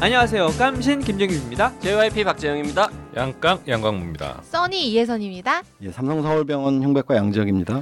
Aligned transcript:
안녕하세요. 0.00 0.48
깜신 0.58 1.00
김정규입니다. 1.00 1.76
JYP 1.80 2.22
박재영입니다. 2.24 2.88
양깡 3.16 3.60
양광무입니다. 3.66 4.40
써니 4.44 4.90
이혜선입니다. 4.92 5.62
예, 5.82 5.90
삼성 5.90 6.22
서울병원 6.22 6.82
흉백과 6.84 7.16
양지혁입니다. 7.16 7.80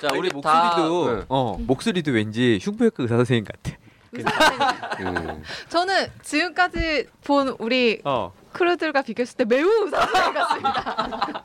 자, 0.00 0.08
우리 0.16 0.28
목소리도 0.30 0.40
다 0.40 0.76
응. 0.78 1.24
어 1.28 1.56
목소리도 1.58 2.12
왠지 2.12 2.58
흉부외과 2.62 3.02
의사 3.02 3.16
선생님 3.16 3.44
같아. 3.44 3.76
의사 4.12 4.30
선생님. 4.30 5.28
음. 5.30 5.42
저는 5.68 6.06
지금까지 6.22 7.06
본 7.24 7.56
우리 7.58 8.00
어 8.04 8.32
크루들과 8.54 9.02
비교했을 9.02 9.36
때 9.36 9.44
매우 9.44 9.66
의사 9.84 10.00
선생님 10.06 10.32
같습니다. 10.34 11.42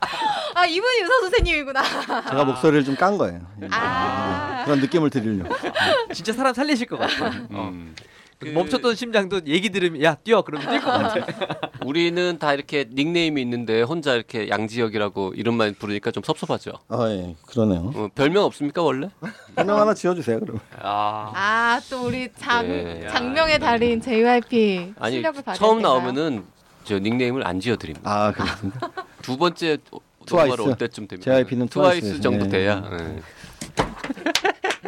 아 0.54 0.64
이분이 0.66 0.96
의사 1.02 1.20
선생님이구나. 1.20 1.82
제가 2.30 2.44
목소리를 2.44 2.84
좀 2.84 2.96
깐 2.96 3.16
거예요. 3.18 3.40
예. 3.62 3.68
아. 3.72 4.62
그런 4.64 4.80
느낌을 4.80 5.10
드리려고. 5.10 5.54
진짜 6.14 6.32
사람 6.32 6.52
살리실 6.54 6.86
것 6.86 6.98
같아. 6.98 7.26
어. 7.50 7.70
음. 7.72 7.94
그- 8.38 8.46
멈췄던 8.48 8.94
심장도 8.94 9.42
얘기 9.46 9.68
들으면 9.68 10.02
야 10.02 10.14
뛰어 10.14 10.40
그러면 10.42 10.66
뛸 10.68 10.80
것 10.82 10.90
같아. 10.90 11.26
우리는 11.84 12.38
다 12.38 12.54
이렇게 12.54 12.86
닉네임이 12.90 13.40
있는데 13.42 13.82
혼자 13.82 14.14
이렇게 14.14 14.48
양지혁이라고 14.48 15.34
이름만 15.34 15.74
부르니까 15.78 16.10
좀 16.10 16.22
섭섭하죠. 16.22 16.72
아, 16.88 17.06
예, 17.10 17.36
그러네요. 17.46 17.92
어, 17.94 18.08
별명 18.14 18.44
없습니까 18.44 18.82
원래? 18.82 19.10
별명 19.54 19.78
하나 19.78 19.92
지어주세요, 19.92 20.40
그럼. 20.40 20.58
아아또 20.78 22.06
우리 22.06 22.30
장 22.38 22.66
네. 22.66 23.06
작명의 23.10 23.58
달인 23.58 24.00
JYP 24.00 24.94
아니 24.98 25.16
실력을 25.16 25.42
발휘. 25.42 25.58
처음 25.58 25.82
나오면은 25.82 26.44
저 26.84 26.98
닉네임을 26.98 27.46
안 27.46 27.60
지어드립니다. 27.60 28.10
아, 28.10 28.32
그렇습니다. 28.32 28.90
두 29.22 29.36
번째 29.36 29.78
트와이스. 30.26 30.60
올 30.62 30.76
때쯤 30.76 31.08
됩니다. 31.08 31.30
JYP 31.32 31.56
는 31.56 31.68
트와이스 31.68 32.00
트와이스. 32.00 32.20
정도 32.20 32.44
예. 32.46 32.48
돼야. 32.48 32.82
예. 32.92 33.20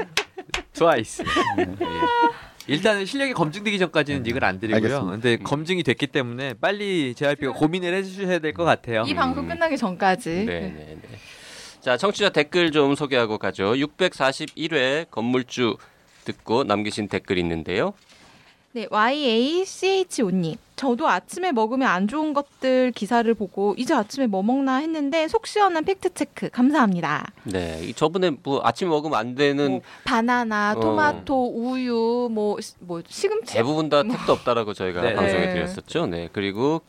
트와이스. 0.72 1.22
예. 1.58 1.66
일단은 2.68 3.04
실력이 3.06 3.32
검증되기 3.32 3.78
전까지는 3.78 4.24
이걸 4.26 4.44
안 4.44 4.60
드리고요. 4.60 4.76
알겠습니다. 4.76 5.10
근데 5.10 5.36
검증이 5.38 5.82
됐기 5.82 6.06
때문에 6.06 6.54
빨리 6.54 7.14
JYP가 7.14 7.52
고민을 7.54 7.92
해주셔야 7.94 8.38
될 8.38 8.52
것 8.52 8.64
같아요. 8.64 9.04
이 9.06 9.14
방송 9.14 9.48
끝나기 9.48 9.76
전까지. 9.76 10.30
네, 10.30 10.44
네, 10.46 10.96
네. 11.00 11.18
자, 11.80 11.96
청취자 11.96 12.28
댓글 12.30 12.70
좀 12.70 12.94
소개하고 12.94 13.38
가죠. 13.38 13.72
641회 13.74 15.10
건물주 15.10 15.76
듣고 16.24 16.62
남기신 16.64 17.08
댓글이 17.08 17.40
있는데요. 17.40 17.94
네, 18.74 18.86
YACH5님. 18.86 20.56
저도 20.76 21.06
아침에 21.06 21.52
먹으면 21.52 21.86
안 21.86 22.08
좋은 22.08 22.32
것들 22.32 22.90
기사를 22.92 23.32
보고 23.34 23.74
이제 23.76 23.92
아침에 23.94 24.26
뭐 24.26 24.42
먹나 24.42 24.76
했는데 24.78 25.28
속 25.28 25.46
시원한 25.46 25.84
팩트 25.84 26.14
체크 26.14 26.48
감사합니다. 26.48 27.30
네, 27.44 27.80
이 27.84 27.92
저번에 27.92 28.30
뭐 28.42 28.62
아침 28.64 28.88
먹으면 28.88 29.16
안 29.18 29.34
되는 29.34 29.70
뭐 29.72 29.80
바나나, 30.04 30.74
어. 30.76 30.80
토마토, 30.80 31.52
우유, 31.54 32.28
뭐, 32.32 32.58
시- 32.60 32.72
뭐 32.80 33.02
시금치. 33.06 33.52
대부분 33.54 33.90
다 33.90 34.02
택도 34.02 34.32
없다라고 34.32 34.72
저희가 34.72 35.02
네. 35.02 35.14
방송에 35.14 35.46
네. 35.46 35.52
드렸었죠. 35.54 36.06
네. 36.06 36.28
그리고 36.32 36.80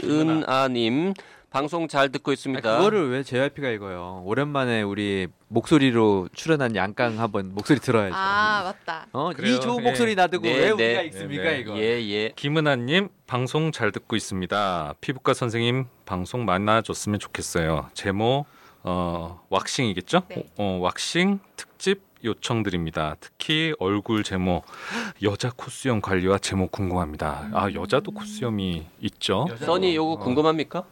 김은아님 0.00 1.12
방송 1.56 1.88
잘 1.88 2.10
듣고 2.10 2.32
아니, 2.32 2.34
있습니다. 2.34 2.76
그거를 2.76 3.08
왜 3.08 3.22
JYP가 3.22 3.70
읽어요? 3.70 4.20
오랜만에 4.26 4.82
우리 4.82 5.26
목소리로 5.48 6.28
출연한 6.34 6.76
양강 6.76 7.18
한번 7.18 7.54
목소리 7.54 7.78
들어야죠. 7.78 8.14
아, 8.14 8.62
맞다. 8.62 9.06
어, 9.12 9.30
그래요. 9.34 9.54
이 9.54 9.60
좋은 9.62 9.82
예. 9.82 9.88
목소리 9.88 10.14
놔두고 10.14 10.42
네, 10.42 10.54
왜 10.54 10.64
네. 10.66 10.70
우리가 10.72 11.02
읽습니까 11.02 11.44
네, 11.44 11.50
네. 11.52 11.58
이거? 11.60 11.78
예, 11.78 11.82
예. 12.10 12.32
김은아님 12.36 13.08
방송 13.26 13.72
잘 13.72 13.90
듣고 13.90 14.16
있습니다. 14.16 14.96
피부과 15.00 15.32
선생님 15.32 15.86
방송 16.04 16.44
만나줬으면 16.44 17.20
좋겠어요. 17.20 17.88
제목 17.94 18.44
어, 18.82 19.42
왁싱이겠죠? 19.48 20.24
네. 20.28 20.44
어, 20.58 20.78
왁싱 20.82 21.38
특집 21.56 22.02
요청드립니다. 22.22 23.16
특히 23.20 23.72
얼굴 23.78 24.24
제모 24.24 24.62
여자 25.22 25.50
코수염 25.56 26.02
관리와 26.02 26.36
제모 26.36 26.66
궁금합니다. 26.66 27.48
아 27.54 27.72
여자도 27.72 28.10
코수염이 28.10 28.86
있죠? 29.00 29.46
써니 29.60 29.96
요거 29.96 30.16
궁금합니까? 30.16 30.84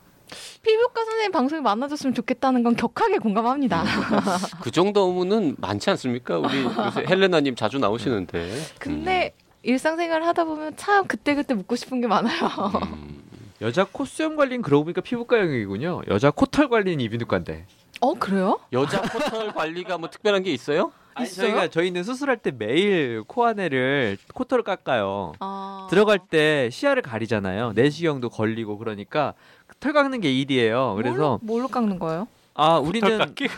피부과 0.62 1.04
선생님 1.04 1.32
방송에 1.32 1.60
만나줬으면 1.60 2.14
좋겠다는 2.14 2.62
건 2.62 2.76
격하게 2.76 3.18
공감합니다. 3.18 3.84
그 4.62 4.70
정도면은 4.70 5.56
많지 5.58 5.90
않습니까? 5.90 6.38
우리 6.38 6.62
요새 6.64 7.04
헬레나님 7.08 7.54
자주 7.54 7.78
나오시는데. 7.78 8.50
근데 8.78 9.34
일상생활 9.62 10.22
하다 10.22 10.44
보면 10.44 10.76
참 10.76 11.06
그때그때 11.06 11.54
묻고 11.54 11.76
싶은 11.76 12.00
게 12.00 12.06
많아요. 12.06 12.48
음. 12.84 13.22
여자 13.60 13.84
코수염 13.84 14.36
관리는 14.36 14.62
그러고 14.62 14.84
보니까 14.84 15.00
피부과 15.00 15.38
영역이군요. 15.38 16.02
여자 16.08 16.30
코털 16.30 16.68
관리는 16.68 17.00
이비인후과인데. 17.00 17.66
어, 18.00 18.14
그래요? 18.14 18.58
여자 18.72 19.00
코털 19.00 19.54
관리가 19.54 19.96
뭐 19.98 20.10
특별한 20.10 20.42
게 20.42 20.52
있어요? 20.52 20.92
아니, 21.14 21.28
있어요? 21.28 21.46
저희가 21.48 21.68
저희는 21.68 22.02
수술할 22.02 22.36
때 22.38 22.50
매일 22.50 23.22
코 23.26 23.44
안에를 23.44 24.18
코털을 24.34 24.64
깎아요. 24.64 25.32
아. 25.40 25.86
들어갈 25.90 26.18
때 26.18 26.68
시야를 26.70 27.02
가리잖아요. 27.02 27.72
내시경도 27.74 28.30
걸리고 28.30 28.78
그러니까 28.78 29.34
털 29.80 29.92
깎는 29.92 30.20
게 30.20 30.32
일이에요. 30.32 30.94
그래서 30.96 31.16
뭘로, 31.16 31.38
뭘로 31.42 31.68
깎는 31.68 31.98
거예요? 31.98 32.28
아 32.54 32.78
우리는 32.78 33.08
코털 33.08 33.18
깎기? 33.18 33.48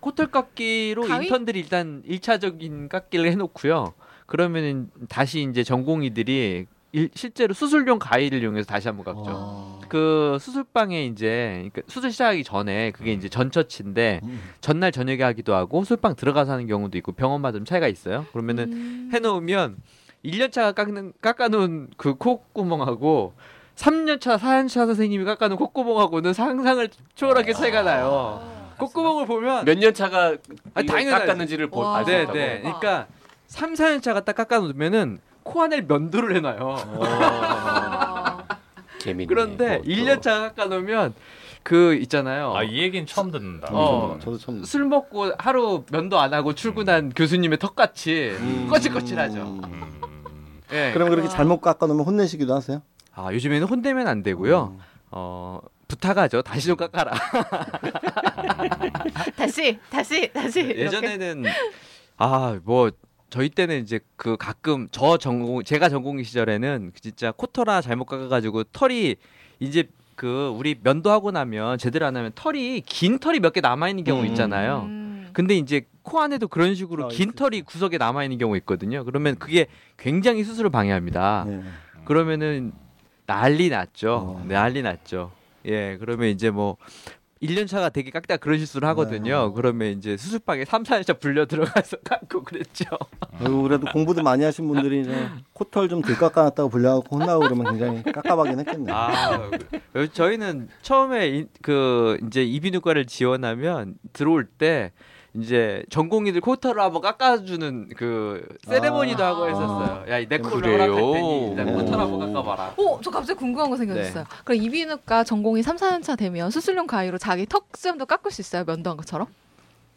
코털 0.00 0.26
깎기로 0.30 1.02
가위? 1.02 1.26
인턴들이 1.26 1.58
일단 1.60 2.02
일차적인 2.06 2.88
깎기를 2.88 3.30
해놓고요. 3.32 3.94
그러면은 4.26 4.90
다시 5.08 5.46
이제 5.50 5.64
전공의들이 5.64 6.66
일- 6.92 7.10
실제로 7.14 7.52
수술용 7.54 7.98
가위를 7.98 8.42
이용해서 8.42 8.66
다시 8.66 8.88
한번 8.88 9.04
깎죠. 9.04 9.30
어. 9.34 9.80
그 9.88 10.38
수술방에 10.40 11.04
이제 11.06 11.54
그러니까 11.72 11.82
수술 11.86 12.10
시작하기 12.12 12.44
전에 12.44 12.90
그게 12.92 13.12
이제 13.12 13.28
전처치인데 13.28 14.20
음. 14.22 14.40
전날 14.60 14.90
저녁에 14.92 15.22
하기도 15.22 15.54
하고 15.54 15.82
수술방 15.82 16.14
들어가서 16.16 16.52
하는 16.52 16.66
경우도 16.66 16.96
있고 16.98 17.12
병원마다 17.12 17.56
좀 17.58 17.64
차이가 17.64 17.88
있어요. 17.88 18.26
그러면은 18.32 18.72
음. 18.72 19.10
해놓으면 19.12 19.76
1년차가 20.24 20.74
깎는 20.74 21.12
깎아놓은 21.20 21.90
그 21.96 22.14
콧구멍하고 22.16 23.34
3년차, 23.76 24.38
4년차 24.38 24.86
선생님이 24.86 25.24
깎아놓은 25.24 25.56
콧구멍하고는 25.58 26.32
상상을 26.32 26.88
초월하게 27.14 27.52
차이가 27.52 27.82
나요. 27.82 28.42
콧구멍을 28.78 29.26
보면 29.26 29.64
몇 29.64 29.78
년 29.78 29.92
차가 29.94 30.36
아, 30.74 30.82
당연하지. 30.82 31.26
깎았는지를 31.26 31.68
보, 31.68 31.80
와. 31.80 31.98
알수 31.98 32.10
네. 32.10 32.24
네. 32.26 32.60
그러니까 32.62 33.06
3, 33.46 33.74
4년 33.74 34.02
차가 34.02 34.20
딱 34.24 34.34
깎아놓으면은 34.36 35.18
코 35.48 35.62
안에 35.62 35.80
면도를 35.82 36.36
해놔요. 36.36 36.76
아. 37.02 38.38
재밌네. 38.98 39.26
그런데 39.26 39.78
뭐, 39.78 39.86
1년차가 39.86 40.54
깎아놓으면 40.54 41.14
그 41.62 41.94
있잖아요. 41.94 42.54
아 42.56 42.62
이 42.64 42.78
얘기는 42.82 43.06
처음 43.06 43.30
듣는다. 43.30 43.68
어. 43.72 44.18
저도 44.22 44.38
처음. 44.38 44.64
술 44.64 44.84
먹고 44.84 45.32
하루 45.38 45.84
면도 45.90 46.18
안 46.20 46.34
하고 46.34 46.54
출근한 46.54 47.10
교수님의 47.14 47.58
턱같이 47.58 48.36
음. 48.38 48.66
거칠거칠하죠. 48.70 49.40
음. 49.42 50.00
예. 50.72 50.90
그럼 50.92 51.08
그렇게 51.08 51.28
와. 51.28 51.34
잘못 51.34 51.60
깎아놓으면 51.60 52.04
혼내시기도 52.04 52.54
하세요? 52.54 52.82
아 53.14 53.32
요즘에는 53.32 53.66
혼내면 53.66 54.06
안 54.06 54.22
되고요. 54.22 54.76
어 55.10 55.60
부탁하죠. 55.88 56.42
다시 56.42 56.66
좀 56.66 56.76
깎아라. 56.76 57.12
다시, 59.36 59.78
다시, 59.90 60.30
다시. 60.32 60.60
이렇게. 60.60 60.80
예전에는 60.82 61.44
아 62.18 62.58
뭐 62.64 62.90
저희 63.30 63.48
때는 63.50 63.82
이제 63.82 64.00
그 64.16 64.36
가끔 64.36 64.88
저 64.90 65.18
전공 65.18 65.62
제가 65.62 65.88
전공의 65.88 66.24
시절에는 66.24 66.92
진짜 67.00 67.32
코털 67.32 67.68
하 67.68 67.80
잘못 67.80 68.06
깎아가지고 68.06 68.64
털이 68.64 69.16
이제 69.60 69.84
그 70.14 70.48
우리 70.56 70.76
면도하고 70.82 71.30
나면 71.30 71.78
제대로 71.78 72.06
안 72.06 72.16
하면 72.16 72.32
털이 72.34 72.82
긴 72.86 73.18
털이 73.18 73.40
몇 73.40 73.52
개 73.52 73.60
남아 73.60 73.88
있는 73.90 74.04
경우 74.04 74.22
음. 74.22 74.26
있잖아요. 74.26 74.82
음. 74.86 75.28
근데 75.32 75.56
이제 75.56 75.82
코 76.02 76.20
안에도 76.20 76.48
그런 76.48 76.74
식으로 76.74 77.04
아, 77.06 77.08
긴 77.08 77.32
털이 77.32 77.62
구석에 77.62 77.98
남아 77.98 78.24
있는 78.24 78.38
경우 78.38 78.56
있거든요. 78.58 79.04
그러면 79.04 79.36
그게 79.36 79.66
굉장히 79.96 80.42
수술을 80.42 80.70
방해합니다. 80.70 81.44
예. 81.48 81.60
그러면은 82.04 82.72
난리 83.26 83.68
났죠. 83.68 84.38
어. 84.40 84.44
난리 84.48 84.80
났죠. 84.82 85.32
예, 85.66 85.98
그러면 86.00 86.28
이제 86.30 86.50
뭐 86.50 86.78
1년 87.42 87.66
차가 87.68 87.88
되게 87.88 88.10
깎다 88.10 88.36
그런 88.36 88.58
실수를 88.58 88.88
하거든요. 88.88 89.48
네. 89.48 89.52
그러면 89.54 89.88
이제 89.98 90.16
수술방에 90.16 90.64
3, 90.64 90.82
4년차 90.82 91.20
불려 91.20 91.46
들어가서 91.46 91.98
깎고 92.04 92.42
그랬죠. 92.44 92.84
그래도 93.38 93.86
공부도 93.92 94.22
많이 94.22 94.42
하신 94.44 94.66
분들이 94.68 95.02
이제 95.02 95.28
코털 95.52 95.88
좀 95.88 96.02
덜 96.02 96.16
깎아놨다고 96.16 96.68
불려갖고 96.68 97.16
혼나고 97.16 97.40
그러면 97.44 97.66
굉장히 97.70 98.02
깝깝하긴 98.02 98.58
했겠네요. 98.60 98.94
아, 98.96 99.50
그- 99.92 100.12
저희는 100.12 100.68
처음에 100.82 101.28
이- 101.28 101.46
그 101.62 102.18
이제 102.26 102.42
이비인후과를 102.44 103.06
지원하면 103.06 103.94
들어올 104.12 104.44
때 104.46 104.92
이제 105.40 105.82
전공의들 105.90 106.40
코터를 106.40 106.82
한번 106.82 107.02
깎아주는 107.02 107.90
그 107.96 108.46
세레모니도 108.66 109.22
아. 109.22 109.28
하고 109.28 109.48
했었어요. 109.48 110.04
야, 110.08 110.26
내 110.28 110.38
코를? 110.38 110.72
허락할 110.72 111.12
테니 111.12 111.48
일단 111.50 111.66
네. 111.66 111.72
코터를 111.72 111.98
한번 112.00 112.18
깎아봐라. 112.32 112.74
어, 112.76 113.00
저 113.02 113.10
갑자기 113.10 113.38
궁금한 113.38 113.70
거 113.70 113.76
생겼어요. 113.76 114.24
그럼 114.44 114.62
이비인후과 114.62 115.24
전공이 115.24 115.62
3, 115.62 115.76
4년차 115.76 116.16
되면 116.18 116.50
수술용 116.50 116.86
가위로 116.86 117.18
자기 117.18 117.46
턱 117.46 117.68
수염도 117.74 118.06
깎을 118.06 118.30
수 118.30 118.40
있어요? 118.40 118.64
면도한 118.66 118.96
것처럼? 118.96 119.26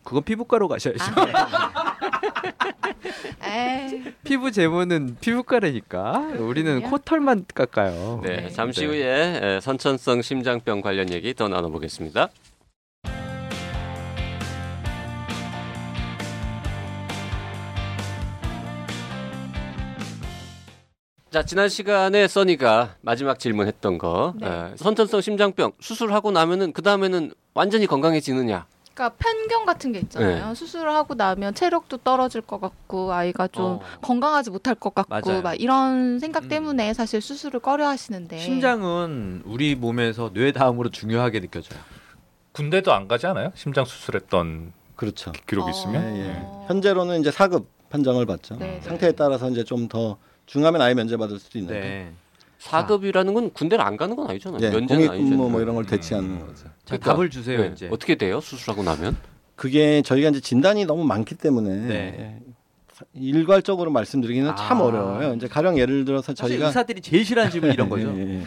그건 0.04 0.24
피부과로 0.24 0.68
가셔야죠. 0.68 1.04
에이. 3.44 4.04
피부 4.24 4.52
제모는 4.52 5.18
피부과라니까. 5.22 6.12
우리는? 6.40 6.82
코털만 6.84 7.46
깎아요. 7.54 8.22
네, 8.24 8.50
잠시 8.50 8.82
네. 8.82 8.86
후에 8.88 9.40
에, 9.42 9.60
선천성 9.60 10.22
심장병 10.22 10.82
관련 10.82 11.12
얘기 11.12 11.34
더 11.34 11.48
나눠보겠습니다. 11.48 12.30
자 21.32 21.44
지난 21.44 21.70
시간에 21.70 22.28
써니가 22.28 22.96
마지막 23.00 23.40
질문했던 23.40 23.98
거 24.00 24.34
네. 24.36 24.48
에, 24.48 24.76
선천성 24.76 25.22
심장병 25.22 25.72
수술하고 25.80 26.32
나면은 26.32 26.74
그 26.74 26.82
다음에는 26.82 27.32
완전히 27.54 27.88
건강해지느냐? 27.88 28.66
그러니까 28.94 29.16
편견 29.18 29.66
같은 29.66 29.94
게 29.94 30.00
있잖아요. 30.00 30.50
네. 30.50 30.54
수술을 30.54 30.94
하고 30.94 31.14
나면 31.14 31.54
체력도 31.54 32.00
떨어질 32.00 32.42
것 32.42 32.60
같고 32.60 33.14
아이가 33.14 33.48
좀 33.48 33.64
어. 33.66 33.82
건강하지 34.02 34.52
못할 34.52 34.76
것 34.76 34.94
같고 34.94 35.30
맞아요. 35.30 35.42
막 35.42 35.54
이런 35.54 36.20
생각 36.20 36.44
음. 36.44 36.50
때문에 36.50 36.94
사실 36.94 37.22
수술을 37.22 37.62
꺼려 37.62 37.88
하시는데 37.88 38.38
심장은 38.38 39.44
우리 39.46 39.76
몸에서 39.76 40.32
뇌 40.34 40.52
다음으로 40.52 40.90
중요하게 40.90 41.40
느껴져요. 41.40 41.80
군대도 42.52 42.92
안 42.92 43.08
가지 43.08 43.26
않아요? 43.28 43.54
심장 43.56 43.86
수술했던 43.86 44.74
그렇죠. 44.98 45.32
기록 45.48 45.68
어. 45.68 45.70
있으면. 45.70 46.14
예, 46.14 46.20
예. 46.20 46.26
예. 46.28 46.48
현재로는 46.68 47.22
이제 47.22 47.32
4급 47.32 47.68
판정을 47.90 48.26
받죠. 48.26 48.58
네, 48.58 48.66
네. 48.66 48.82
상태에 48.82 49.14
따라서 49.14 49.50
이제 49.50 49.64
좀더 49.64 50.18
중하면 50.46 50.82
아예 50.82 50.94
면제받을 50.94 51.40
수도 51.40 51.60
있는데. 51.60 51.80
네. 51.80 52.12
4급이라는 52.62 53.34
건 53.34 53.52
군대를 53.52 53.84
안 53.84 53.98
가는 53.98 54.16
건 54.16 54.30
아니잖아요. 54.30 54.60
예, 54.62 54.70
면제는 54.70 55.08
공익근무 55.08 55.14
아니잖아요. 55.14 55.50
뭐 55.50 55.62
이런 55.62 55.76
걸 55.76 55.86
대체하는 55.86 56.30
음. 56.30 56.40
거죠. 56.42 56.66
자, 56.66 56.72
그러니까, 56.86 57.14
답을 57.14 57.30
주세요 57.30 57.62
네, 57.62 57.72
이제. 57.74 57.90
어떻게 57.92 58.16
돼요? 58.16 58.40
수술하고 58.40 58.84
나면? 58.84 59.18
그게 59.56 60.02
저희가 60.04 60.30
이제 60.30 60.40
진단이 60.40 60.86
너무 60.86 61.04
많기 61.04 61.36
때문에 61.36 61.76
네. 61.88 62.40
일괄적으로 63.14 63.90
말씀드리기는 63.92 64.56
참 64.56 64.78
아. 64.78 64.84
어려워요. 64.84 65.34
이제 65.34 65.48
가령 65.48 65.80
예를 65.80 66.06
들어서 66.06 66.34
저희가 66.34 66.68
의사들이 66.68 67.02
제일 67.02 67.26
싫어하는 67.26 67.52
질문 67.52 67.72
이런 67.72 67.90
거죠. 67.90 68.08
예, 68.16 68.22
예, 68.22 68.40
예. 68.42 68.46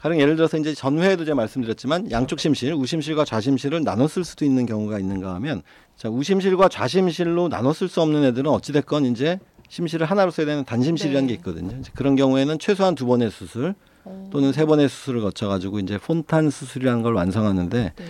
가령 0.00 0.20
예를 0.20 0.36
들어서 0.36 0.56
이제 0.56 0.74
전회에도 0.74 1.24
제가 1.24 1.34
말씀드렸지만 1.34 2.10
양쪽 2.10 2.38
심실, 2.40 2.72
우심실과 2.72 3.24
좌심실을 3.24 3.82
나눠 3.82 4.06
쓸 4.06 4.24
수도 4.24 4.44
있는 4.44 4.66
경우가 4.66 4.98
있는가 4.98 5.34
하면 5.34 5.62
자 5.96 6.08
우심실과 6.08 6.68
좌심실로 6.68 7.48
나눠 7.48 7.72
쓸 7.72 7.88
수 7.88 8.00
없는 8.02 8.24
애들은 8.24 8.50
어찌 8.50 8.72
됐건 8.72 9.06
이제 9.06 9.40
심실을 9.68 10.06
하나로 10.06 10.30
써야 10.30 10.46
되는 10.46 10.64
단심실이라는 10.64 11.26
네. 11.26 11.34
게 11.34 11.38
있거든요. 11.38 11.76
이제 11.78 11.90
그런 11.94 12.16
경우에는 12.16 12.58
최소한 12.58 12.94
두 12.94 13.06
번의 13.06 13.30
수술 13.30 13.74
어. 14.04 14.28
또는 14.32 14.52
세 14.52 14.64
번의 14.64 14.88
수술을 14.88 15.20
거쳐 15.20 15.48
가지고 15.48 15.78
이제 15.78 15.98
폰탄 15.98 16.50
수술이라는 16.50 17.02
걸 17.02 17.14
완성하는데 17.14 17.92
네. 17.94 18.04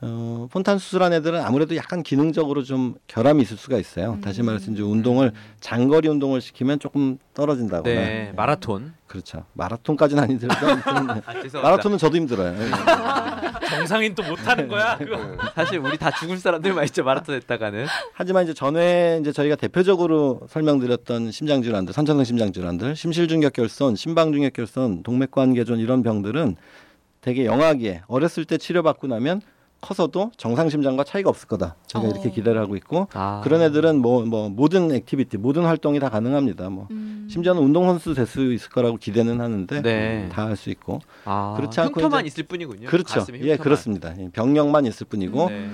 어, 0.00 0.46
폰탄 0.52 0.78
수술한 0.78 1.12
애들은 1.12 1.42
아무래도 1.42 1.74
약간 1.74 2.04
기능적으로 2.04 2.62
좀 2.62 2.94
결함이 3.08 3.42
있을 3.42 3.56
수가 3.56 3.78
있어요. 3.78 4.12
음. 4.12 4.20
다시 4.20 4.42
말해서 4.42 4.70
이제 4.70 4.82
운동을 4.82 5.32
장거리 5.60 6.08
운동을 6.08 6.40
시키면 6.40 6.78
조금 6.78 7.18
떨어진다거나 7.34 7.94
네, 7.94 8.32
마라톤. 8.36 8.94
그렇죠. 9.08 9.44
마라톤까지는 9.54 10.22
아니더라도 10.22 10.66
아. 10.86 11.62
마라톤은 11.62 11.98
저도 11.98 12.16
힘들어요. 12.16 12.54
정상인 13.68 14.14
또 14.14 14.22
못하는 14.22 14.68
거야. 14.68 14.96
그거. 14.96 15.18
사실 15.54 15.78
우리 15.78 15.98
다 15.98 16.12
죽을 16.12 16.38
사람들만 16.38 16.84
있죠 16.86 17.02
마라톤 17.02 17.34
했다가는. 17.34 17.86
하지만 18.12 18.44
이제 18.44 18.54
전에 18.54 19.18
이제 19.20 19.32
저희가 19.32 19.56
대표적으로 19.56 20.42
설명드렸던 20.48 21.32
심장 21.32 21.60
질환들, 21.62 21.92
선천성 21.92 22.24
심장 22.24 22.52
질환들, 22.52 22.94
심실중격결손, 22.94 23.96
심방중격결손, 23.96 25.02
동맥관개존 25.02 25.80
이런 25.80 26.04
병들은 26.04 26.54
되게 27.20 27.46
영아기에 27.46 28.02
어렸을 28.06 28.44
때 28.44 28.58
치료받고 28.58 29.08
나면 29.08 29.40
커서도 29.80 30.32
정상 30.36 30.68
심장과 30.68 31.04
차이가 31.04 31.30
없을 31.30 31.46
거다. 31.46 31.76
저희가 31.86 32.08
어. 32.08 32.12
이렇게 32.12 32.30
기대를 32.30 32.60
하고 32.60 32.74
있고 32.76 33.06
아. 33.12 33.40
그런 33.44 33.62
애들은 33.62 34.00
뭐뭐 34.00 34.48
모든 34.50 34.90
activity, 34.90 35.36
모든 35.38 35.64
활동이 35.64 36.00
다 36.00 36.08
가능합니다. 36.08 36.68
뭐 36.68 36.88
음. 36.90 37.28
심지어는 37.30 37.62
운동 37.62 37.86
선수 37.86 38.14
될 38.14 38.26
수 38.26 38.52
있을 38.52 38.70
거라고 38.70 38.96
기대는 38.96 39.40
하는데 39.40 39.80
네. 39.82 40.28
다할 40.32 40.56
수 40.56 40.68
있고 40.70 41.00
아, 41.24 41.54
그렇지 41.56 41.80
않고 41.80 42.00
흉터만 42.00 42.26
이제- 42.26 42.26
있을 42.34 42.44
뿐이군요. 42.44 42.88
그렇죠. 42.88 43.24
예. 43.42 43.56
그렇습니다. 43.56 44.14
예, 44.18 44.28
병력만 44.32 44.84
있을 44.86 45.06
뿐이고 45.06 45.48
네. 45.48 45.70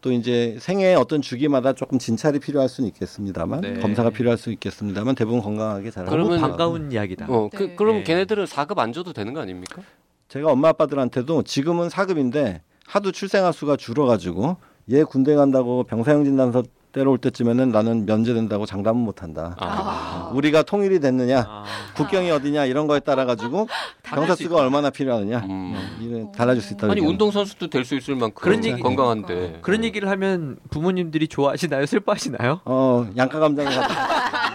또 0.00 0.12
이제 0.12 0.56
생애 0.60 0.94
어떤 0.94 1.20
주기마다 1.20 1.72
조금 1.72 1.98
진찰이 1.98 2.38
필요할 2.38 2.68
수는 2.68 2.88
있겠습니다만 2.88 3.60
네. 3.62 3.74
검사가 3.80 4.10
필요할 4.10 4.38
수 4.38 4.52
있겠습니다만 4.52 5.16
대부분 5.16 5.40
건강하게 5.42 5.90
잘 5.90 6.04
너무 6.04 6.16
그러면- 6.28 6.40
반가운 6.40 6.92
이야기다. 6.92 7.26
어, 7.28 7.50
그, 7.52 7.64
네. 7.64 7.74
그럼 7.76 7.96
네. 7.96 8.02
걔네들은 8.04 8.44
4급 8.44 8.78
안 8.78 8.92
줘도 8.92 9.12
되는 9.12 9.34
거 9.34 9.40
아닙니까? 9.40 9.82
제가 10.28 10.52
엄마 10.52 10.68
아빠들한테도 10.68 11.42
지금은 11.42 11.88
4급인데 11.88 12.60
하도 12.88 13.12
출생아 13.12 13.52
수가 13.52 13.76
줄어가지고 13.76 14.56
얘 14.90 15.02
군대 15.04 15.34
간다고 15.34 15.84
병사용 15.84 16.24
진단서 16.24 16.62
때려올 16.90 17.18
때쯤에는 17.18 17.68
나는 17.70 18.06
면제된다고 18.06 18.64
장담은 18.64 19.02
못한다. 19.02 19.54
아. 19.58 20.30
우리가 20.34 20.62
통일이 20.62 21.00
됐느냐, 21.00 21.44
아. 21.46 21.64
국경이 21.94 22.30
어디냐 22.30 22.64
이런 22.64 22.86
거에 22.86 22.98
따라 23.00 23.26
가지고 23.26 23.68
병사 24.02 24.34
수가 24.34 24.56
얼마나 24.56 24.88
필요하느냐 24.88 25.40
음. 25.50 25.98
이런 26.00 26.32
달라질 26.32 26.62
수 26.62 26.72
있다. 26.72 26.86
아니 26.86 26.92
얘기하는 26.92 27.10
운동 27.12 27.30
선수도 27.30 27.68
될 27.68 27.84
수 27.84 27.94
있을 27.94 28.14
만큼 28.16 28.42
그런 28.42 28.64
얘기- 28.64 28.80
건강한데 28.80 29.58
그런 29.60 29.84
얘기를 29.84 30.08
하면 30.08 30.56
부모님들이 30.70 31.28
좋아하시나요? 31.28 31.84
슬퍼하시나요? 31.84 32.60
어 32.64 33.06
양가 33.18 33.38
가지고 33.38 33.68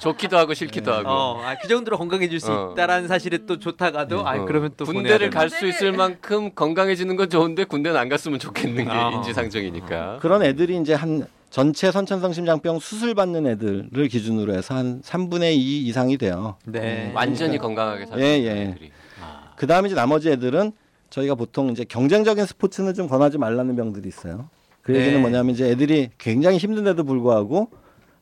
좋기도 0.00 0.36
하고 0.36 0.54
싫기도 0.54 0.92
하고 0.92 1.08
어, 1.08 1.42
아, 1.42 1.56
그 1.60 1.68
정도로 1.68 1.98
건강해질 1.98 2.40
수 2.40 2.52
어. 2.52 2.72
있다라는 2.72 3.08
사실에 3.08 3.38
또 3.46 3.58
좋다가도, 3.58 4.26
아, 4.26 4.36
어. 4.36 4.44
그러면 4.44 4.70
또 4.76 4.84
군대를 4.84 5.30
갈? 5.30 5.50
수 5.50 5.66
있을 5.66 5.92
만큼 5.92 6.50
건강해지는 6.54 7.16
건 7.16 7.28
좋은데 7.28 7.64
군대는 7.64 7.98
안 7.98 8.08
갔으면 8.08 8.38
좋겠는 8.38 8.84
게 8.84 8.90
아. 8.90 9.10
인지상정이니까. 9.10 10.18
그런 10.20 10.42
애들이 10.42 10.78
이제 10.78 10.94
한 10.94 11.26
전체 11.50 11.90
선천성 11.90 12.32
심장병 12.32 12.78
수술 12.78 13.14
받는 13.14 13.46
애들을 13.46 14.08
기준으로 14.08 14.54
해서 14.54 14.74
한 14.74 15.02
3분의 15.02 15.52
2 15.54 15.82
이상이 15.86 16.16
돼요. 16.16 16.56
네. 16.64 17.12
완전히 17.14 17.58
건강하게 17.58 18.06
살수 18.06 18.24
예, 18.24 18.42
예. 18.42 18.50
애들이. 18.62 18.90
아. 19.20 19.52
그 19.56 19.66
다음에 19.66 19.88
이제 19.88 19.94
나머지 19.94 20.30
애들은 20.30 20.72
저희가 21.10 21.34
보통 21.34 21.68
이제 21.68 21.84
경쟁적인 21.84 22.46
스포츠는 22.46 22.94
좀 22.94 23.06
권하지 23.06 23.36
말라는 23.36 23.76
병들이 23.76 24.08
있어요. 24.08 24.48
그 24.80 24.94
얘기는 24.94 25.14
네. 25.14 25.20
뭐냐면 25.20 25.54
이제 25.54 25.68
애들이 25.68 26.08
굉장히 26.16 26.56
힘든데도 26.56 27.04
불구하고 27.04 27.68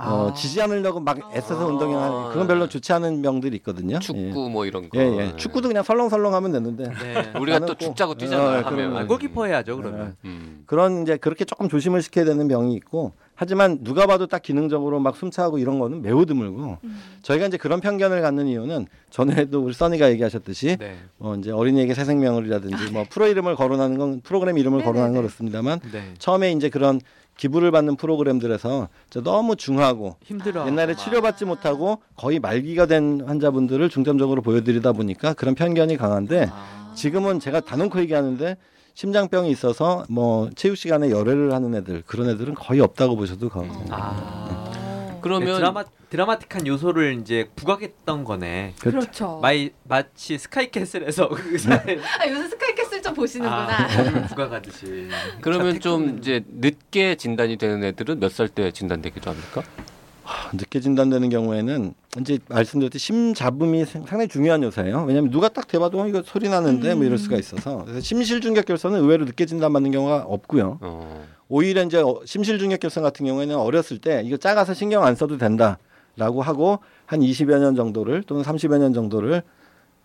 어, 0.03 0.29
아. 0.31 0.35
지지 0.35 0.61
않으려고 0.63 0.99
막 1.01 1.19
애써서 1.35 1.67
운동하는 1.67 2.31
그건 2.31 2.47
별로 2.47 2.69
좋지 2.69 2.93
않은 2.95 3.21
병들이 3.21 3.57
있거든요. 3.59 3.99
축구 3.99 4.49
뭐 4.49 4.65
이런 4.65 4.89
거. 4.89 4.99
예, 4.99 5.05
예. 5.05 5.19
예. 5.33 5.37
축구도 5.37 5.69
그냥 5.69 5.83
설렁설렁 5.83 6.33
하면 6.35 6.53
되는데 6.53 6.85
네. 6.85 7.33
우리가 7.39 7.61
또 7.61 7.67
꼭- 7.69 7.79
죽자고 7.81 8.15
뛰잖아. 8.15 8.43
어, 8.43 8.63
하면. 8.63 8.97
아, 8.97 9.07
골키퍼 9.07 9.45
해야죠, 9.47 9.77
그러면. 9.77 10.17
음. 10.25 10.63
그런 10.67 11.03
이제 11.03 11.17
그렇게 11.19 11.45
조금 11.45 11.69
조심을 11.69 12.01
시켜야 12.03 12.25
되는 12.25 12.49
병이 12.49 12.75
있고 12.75 13.13
하지만 13.35 13.83
누가 13.83 14.07
봐도 14.07 14.27
딱 14.27 14.43
기능적으로 14.43 15.01
막 15.01 15.17
숨차고 15.17 15.59
이런 15.59 15.79
거는 15.79 16.03
매우 16.03 16.25
드물고 16.27 16.79
음. 16.85 17.01
저희가 17.23 17.47
이제 17.47 17.57
그런 17.57 17.81
편견을 17.81 18.21
갖는 18.23 18.47
이유는 18.47 18.87
전에도 19.11 19.63
우리 19.65 19.73
써니가 19.75 20.11
얘기하셨듯이 20.13 20.77
네. 20.79 20.97
어 21.19 21.35
이제 21.37 21.51
어린이에게 21.51 21.95
새 21.95 22.05
생명을이라든지 22.05 22.91
뭐 22.93 23.05
프로 23.09 23.27
이름을 23.27 23.57
거론하는 23.57 23.99
건 23.99 24.21
프로그램 24.23 24.57
이름을 24.59 24.79
네네네. 24.79 24.87
거론하는 24.87 25.15
건 25.15 25.23
그렇습니다만 25.23 25.81
네. 25.93 26.15
처음에 26.19 26.53
이제 26.53 26.69
그런 26.69 27.01
기부를 27.41 27.71
받는 27.71 27.97
프로그램들에서 27.97 28.89
저 29.09 29.23
너무 29.23 29.57
중하고 29.57 30.17
힘들어. 30.23 30.67
옛날에 30.67 30.95
치료받지 30.95 31.47
못하고 31.47 32.03
거의 32.15 32.39
말기가 32.39 32.85
된 32.85 33.23
환자분들을 33.27 33.89
중점적으로 33.89 34.43
보여드리다 34.43 34.93
보니까 34.93 35.33
그런 35.33 35.55
편견이 35.55 35.97
강한데 35.97 36.51
아. 36.53 36.93
지금은 36.95 37.41
제가 37.41 37.61
단언코 37.61 37.99
얘기하는데 38.01 38.59
심장병이 38.93 39.51
있어서 39.53 40.05
뭐 40.11 40.51
체육 40.55 40.77
시간에 40.77 41.09
열외를 41.09 41.55
하는 41.55 41.75
애들 41.77 42.03
그런 42.05 42.29
애들은 42.29 42.55
거의 42.57 42.81
없다고 42.81 43.17
보셔도 43.17 43.49
과언이 43.49 43.71
아. 43.89 45.19
그러면 45.23 45.49
네, 45.49 45.55
드라마 45.55 45.85
드라마틱한 46.11 46.67
요소를 46.67 47.19
이제 47.21 47.49
부각했던 47.57 48.25
거네. 48.25 48.75
그렇죠. 48.81 49.39
마이 49.41 49.71
마치 49.85 50.37
스카이캐슬에서 50.39 51.29
그 51.29 51.53
의사의 51.53 52.01
아, 52.21 52.29
요새 52.29 52.49
스카이캐슬 52.49 53.01
좀 53.03 53.15
보시는구나. 53.15 53.69
아, 53.87 54.27
부각하듯이. 54.27 55.09
그러면 55.41 55.75
자, 55.75 55.79
좀 55.81 56.19
이제 56.19 56.45
늦게 56.49 57.15
진단이 57.15 57.57
되는 57.57 57.83
애들은 57.85 58.19
몇 58.19 58.31
살 58.33 58.49
때 58.49 58.73
진단되기도 58.73 59.31
합니까? 59.31 59.63
늦게 60.53 60.81
진단되는 60.81 61.29
경우에는 61.29 61.95
이제 62.21 62.39
말씀드렸듯이 62.49 63.05
심 63.07 63.35
잡음이 63.35 63.85
상- 63.85 64.03
상당히 64.07 64.29
중요한 64.29 64.63
요소예요. 64.63 65.05
왜냐하면 65.05 65.31
누가 65.31 65.49
딱 65.49 65.67
대봐도 65.69 66.01
어, 66.01 66.07
이거 66.09 66.23
소리 66.25 66.49
나는데 66.49 66.95
뭐 66.95 67.05
이럴 67.05 67.19
수가 67.19 67.37
있어서 67.37 67.85
그래서 67.85 68.01
심실중격결손은 68.01 69.01
의외로 69.01 69.25
늦게 69.25 69.47
진단받는 69.47 69.91
경우가 69.93 70.25
없고요. 70.29 70.79
어. 70.81 71.25
오히려 71.49 71.83
이제 71.83 71.99
어, 71.99 72.21
심실중격결손 72.25 73.03
같은 73.03 73.27
경우에는 73.27 73.57
어렸을 73.57 73.99
때 73.99 74.23
이거 74.25 74.37
작아서 74.37 74.73
신경 74.75 75.05
안 75.05 75.15
써도 75.17 75.37
된다 75.37 75.79
라고 76.21 76.43
하고 76.43 76.79
한 77.07 77.21
20여 77.21 77.59
년 77.59 77.75
정도를 77.75 78.23
또는 78.25 78.43
30여 78.43 78.79
년 78.79 78.93
정도를 78.93 79.43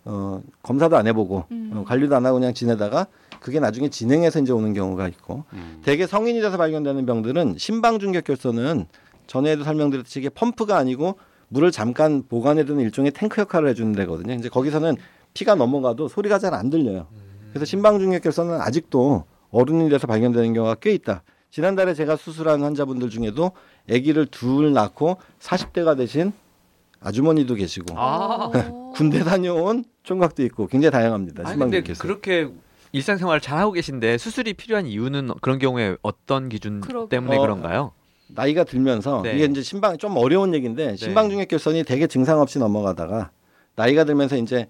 어, 0.05 0.41
검사도 0.63 0.95
안 0.95 1.07
해보고 1.07 1.45
음. 1.51 1.71
어, 1.73 1.83
관리도 1.83 2.15
안 2.15 2.25
하고 2.25 2.39
그냥 2.39 2.53
지내다가 2.53 3.07
그게 3.41 3.59
나중에 3.59 3.89
진행해서 3.89 4.39
이제 4.39 4.53
오는 4.53 4.73
경우가 4.73 5.07
있고 5.09 5.43
음. 5.53 5.81
대개 5.83 6.07
성인이 6.07 6.39
돼서 6.41 6.57
발견되는 6.57 7.05
병들은 7.05 7.55
심방중격결선은 7.57 8.85
전에도 9.27 9.63
설명드렸듯이 9.63 10.19
이게 10.19 10.29
펌프가 10.29 10.77
아니고 10.77 11.17
물을 11.49 11.71
잠깐 11.71 12.23
보관해두는 12.27 12.81
일종의 12.83 13.11
탱크 13.11 13.41
역할을 13.41 13.69
해주는 13.69 13.91
데거든요. 13.93 14.33
이제 14.35 14.47
거기서는 14.49 14.95
피가 15.33 15.55
넘어가도 15.55 16.07
소리가 16.07 16.39
잘 16.39 16.53
안 16.53 16.69
들려요. 16.69 17.07
그래서 17.49 17.65
심방중격결선은 17.65 18.61
아직도 18.61 19.25
어른이 19.51 19.89
돼서 19.89 20.07
발견되는 20.07 20.53
경우가 20.53 20.75
꽤 20.75 20.93
있다. 20.93 21.23
지난달에 21.49 21.93
제가 21.93 22.15
수술한 22.15 22.61
환자분들 22.61 23.09
중에도 23.09 23.51
아기를 23.89 24.27
둘 24.27 24.73
낳고 24.73 25.17
40대가 25.39 25.97
되신 25.97 26.33
아주머니도 27.01 27.55
계시고 27.55 27.97
아. 27.97 28.51
어. 28.53 28.93
군대 28.95 29.23
다녀온 29.23 29.83
총각도 30.03 30.43
있고 30.43 30.67
굉장히 30.67 30.91
다양합니다. 30.91 31.47
아니 31.47 31.59
근데. 31.59 31.81
그렇게 31.81 32.49
일상생활 32.91 33.41
잘 33.41 33.59
하고 33.59 33.73
계신데 33.73 34.17
수술이 34.17 34.53
필요한 34.53 34.87
이유는 34.87 35.31
그런 35.41 35.59
경우에 35.59 35.97
어떤 36.01 36.49
기준 36.49 36.81
그러게. 36.81 37.09
때문에 37.09 37.37
어, 37.37 37.41
그런가요? 37.41 37.91
나이가 38.27 38.63
들면서 38.63 39.21
네. 39.21 39.35
이게 39.35 39.45
이제 39.45 39.61
심방 39.61 39.97
좀 39.97 40.17
어려운 40.17 40.53
얘기인데 40.55 40.95
심방중액결선이 40.95 41.83
되게 41.83 42.07
증상 42.07 42.39
없이 42.39 42.57
넘어가다가 42.57 43.31
나이가 43.75 44.03
들면서 44.03 44.37
이제 44.37 44.67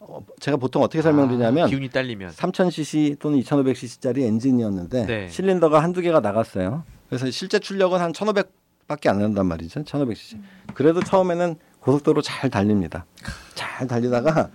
어, 0.00 0.20
제가 0.40 0.56
보통 0.56 0.82
어떻게 0.82 1.02
설명드리냐면 1.02 1.64
아, 1.64 1.68
기운이 1.68 1.88
딸리면 1.88 2.30
3000cc 2.30 3.18
또는 3.18 3.40
2500cc짜리 3.40 4.22
엔진이었는데 4.26 5.06
네. 5.06 5.28
실린더가 5.28 5.82
한두 5.82 6.00
개가 6.00 6.20
나갔어요. 6.20 6.84
그래서 7.08 7.30
실제 7.30 7.58
출력은 7.58 8.00
한 8.00 8.12
1500밖에 8.12 9.08
안 9.08 9.18
난단 9.18 9.46
말이죠. 9.46 9.82
1500cc. 9.82 10.40
그래도 10.74 11.00
처음에는 11.00 11.56
고속도로 11.80 12.22
잘 12.22 12.50
달립니다. 12.50 13.06
잘 13.54 13.86
달리다가 13.86 14.50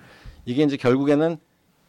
이게 0.46 0.64
이제 0.64 0.78
결국에는 0.78 1.38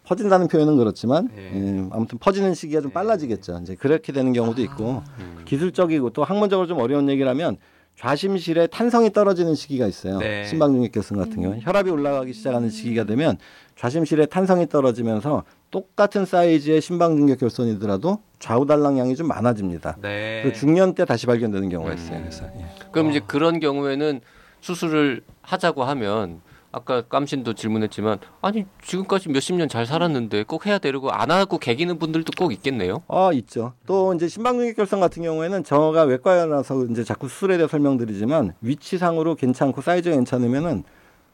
퍼진다는 0.04 0.48
표현은 0.48 0.76
그렇지만 0.76 1.28
네. 1.34 1.50
음, 1.52 1.90
아무튼 1.92 2.18
퍼지는 2.18 2.54
시기가 2.54 2.82
좀 2.82 2.90
빨라지겠죠. 2.90 3.58
이제 3.62 3.74
그렇게 3.74 4.12
되는 4.12 4.32
경우도 4.32 4.62
있고 4.62 5.02
음. 5.18 5.42
기술적이고 5.46 6.10
또 6.10 6.24
학문적으로 6.24 6.66
좀 6.66 6.78
어려운 6.78 7.08
얘기라면 7.08 7.56
좌심실에 7.96 8.66
탄성이 8.66 9.12
떨어지는 9.12 9.54
시기가 9.54 9.86
있어요. 9.86 10.18
네. 10.18 10.44
심방중액결선 10.44 11.18
같은 11.18 11.36
경우 11.40 11.50
는 11.54 11.60
혈압이 11.62 11.90
올라가기 11.90 12.32
시작하는 12.32 12.68
시기가 12.68 13.04
되면 13.04 13.38
좌심실에 13.76 14.26
탄성이 14.26 14.68
떨어지면서 14.68 15.44
똑같은 15.70 16.24
사이즈의 16.24 16.80
심방중격결선이더라도 16.80 18.20
좌우 18.38 18.66
달랑량이 18.66 19.16
좀 19.16 19.28
많아집니다. 19.28 19.96
네. 20.02 20.40
그리고 20.42 20.56
중년 20.56 20.94
때 20.94 21.04
다시 21.04 21.26
발견되는 21.26 21.68
경우가 21.68 21.94
있어요. 21.94 22.20
그래서 22.20 22.44
예. 22.58 22.66
그럼 22.92 23.10
이제 23.10 23.20
그런 23.26 23.60
경우에는 23.60 24.20
수술을 24.60 25.22
하자고 25.42 25.84
하면 25.84 26.40
아까 26.74 27.02
깜신도 27.02 27.54
질문했지만 27.54 28.18
아니 28.40 28.66
지금까지 28.82 29.28
몇십 29.28 29.54
년 29.54 29.68
잘 29.68 29.86
살았는데 29.86 30.42
꼭 30.42 30.66
해야 30.66 30.78
되고 30.78 31.08
안 31.10 31.30
하고 31.30 31.58
개기는 31.58 31.98
분들도 32.00 32.32
꼭 32.36 32.52
있겠네요. 32.52 33.02
아 33.06 33.30
있죠. 33.34 33.74
또 33.86 34.12
이제 34.12 34.26
심방중격결선 34.26 34.98
같은 34.98 35.22
경우에는 35.22 35.62
저가 35.62 36.02
외과라서 36.02 36.84
이제 36.86 37.04
자꾸 37.04 37.28
수술에 37.28 37.56
대해 37.58 37.68
설명드리지만 37.68 38.54
위치상으로 38.60 39.36
괜찮고 39.36 39.82
사이즈가 39.82 40.16
괜찮으면은 40.16 40.82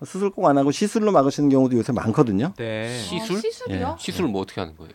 수술 0.05 0.31
꼭 0.31 0.47
안 0.47 0.59
하고 0.59 0.71
시술로 0.71 1.11
막으시는 1.13 1.49
경우도 1.49 1.77
요새 1.77 1.93
많거든요. 1.93 2.53
네. 2.57 2.89
시술? 2.99 3.37
아, 3.37 3.41
시술이요? 3.41 3.97
시술을 3.99 4.29
뭐 4.31 4.43
어떻게 4.43 4.61
하는 4.61 4.77
거예요? 4.77 4.93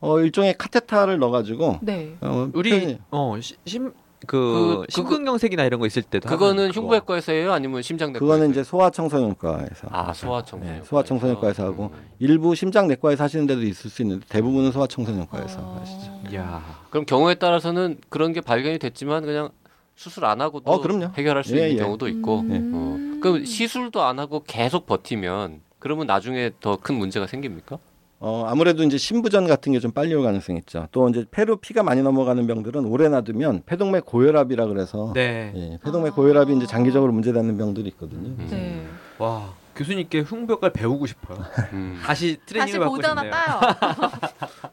어 0.00 0.20
일종의 0.20 0.54
카테타를 0.58 1.18
넣어가지고 1.18 1.78
네. 1.82 2.16
어, 2.22 2.48
우리 2.54 2.70
표현이- 2.70 2.98
어심 3.10 3.92
그 4.26 4.84
그- 4.86 4.92
심근경색이나 4.92 5.64
이런 5.64 5.80
거 5.80 5.86
있을 5.86 6.02
때도 6.02 6.28
그거는. 6.28 6.70
흉부외과에서 6.72 7.32
해요? 7.32 7.52
아니면 7.52 7.82
심장내과에서? 7.82 8.24
그거는? 8.24 8.50
이제 8.50 8.62
소아청소년과에서 8.64 9.88
아 9.90 10.12
소아청소년. 10.12 10.76
네, 10.78 10.82
소아청소년과에서 10.84 11.64
하고 11.64 11.92
일부 12.18 12.54
심장내과에서 12.54 13.24
하시는 13.24 13.46
데도 13.46 13.62
있을 13.62 13.90
수 13.90 14.02
있는데 14.02 14.26
대부분은 14.28 14.72
소아청소년과에서 14.72 15.60
어. 15.60 15.78
하시죠. 15.80 16.34
이야. 16.34 16.62
그럼 16.90 17.04
경우에 17.06 17.34
따라서는 17.34 17.98
그런 18.08 18.32
게 18.32 18.40
발견이 18.40 18.78
됐지만 18.78 19.24
그냥 19.24 19.50
수술 19.96 20.24
안 20.24 20.40
하고도 20.40 20.70
어, 20.70 20.80
그럼요. 20.80 21.10
해결할 21.16 21.44
수 21.44 21.56
예, 21.56 21.68
있는 21.68 21.76
예. 21.76 21.82
경우도 21.84 22.08
있고. 22.08 22.40
음. 22.40 22.72
어. 22.74 23.20
그럼 23.20 23.44
시술도 23.44 24.02
안 24.02 24.18
하고 24.18 24.42
계속 24.46 24.86
버티면 24.86 25.60
그러면 25.78 26.06
나중에 26.06 26.50
더 26.60 26.76
큰 26.76 26.96
문제가 26.96 27.26
생깁니까? 27.26 27.78
어 28.26 28.46
아무래도 28.48 28.82
이제 28.84 28.96
심부전 28.96 29.46
같은 29.46 29.72
게 29.72 29.78
좀 29.80 29.90
빨리 29.92 30.14
올 30.14 30.22
가능성이 30.22 30.58
있죠. 30.60 30.88
또 30.92 31.08
이제 31.10 31.26
폐로 31.30 31.56
피가 31.56 31.82
많이 31.82 32.00
넘어가는 32.02 32.46
병들은 32.46 32.86
오래 32.86 33.08
놔두면 33.10 33.64
폐동맥 33.66 34.06
고혈압이라 34.06 34.66
그래서 34.66 35.12
네. 35.14 35.52
예, 35.54 35.78
폐동맥 35.84 36.14
고혈압이 36.14 36.56
이제 36.56 36.66
장기적으로 36.66 37.12
문제되는 37.12 37.58
병들이 37.58 37.88
있거든요. 37.90 38.28
음. 38.28 38.46
네. 38.50 38.86
와 39.18 39.52
교수님께 39.76 40.22
흉부외과를 40.22 40.72
배우고 40.72 41.04
싶어요. 41.06 41.38
음. 41.74 42.00
다시 42.02 42.38
다시 42.46 42.46
트레이닝을 42.46 42.80
받고 42.80 42.94
보잖아 42.94 43.20
싶네요. 43.24 44.10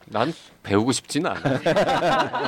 난 0.08 0.32
배우고 0.64 0.92
싶지는 0.94 1.32
않아. 1.32 1.42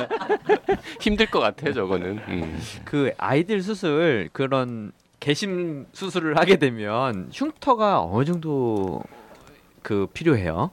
힘들 1.00 1.26
것 1.30 1.40
같아 1.40 1.70
저거는. 1.72 2.18
음. 2.28 2.58
그 2.86 3.12
아이들 3.18 3.60
수술 3.62 4.30
그런 4.32 4.92
개심 5.20 5.84
수술을 5.92 6.38
하게 6.38 6.56
되면 6.56 7.28
흉터가 7.32 8.00
어느 8.02 8.24
정도 8.24 9.02
그 9.82 10.06
필요해요? 10.14 10.70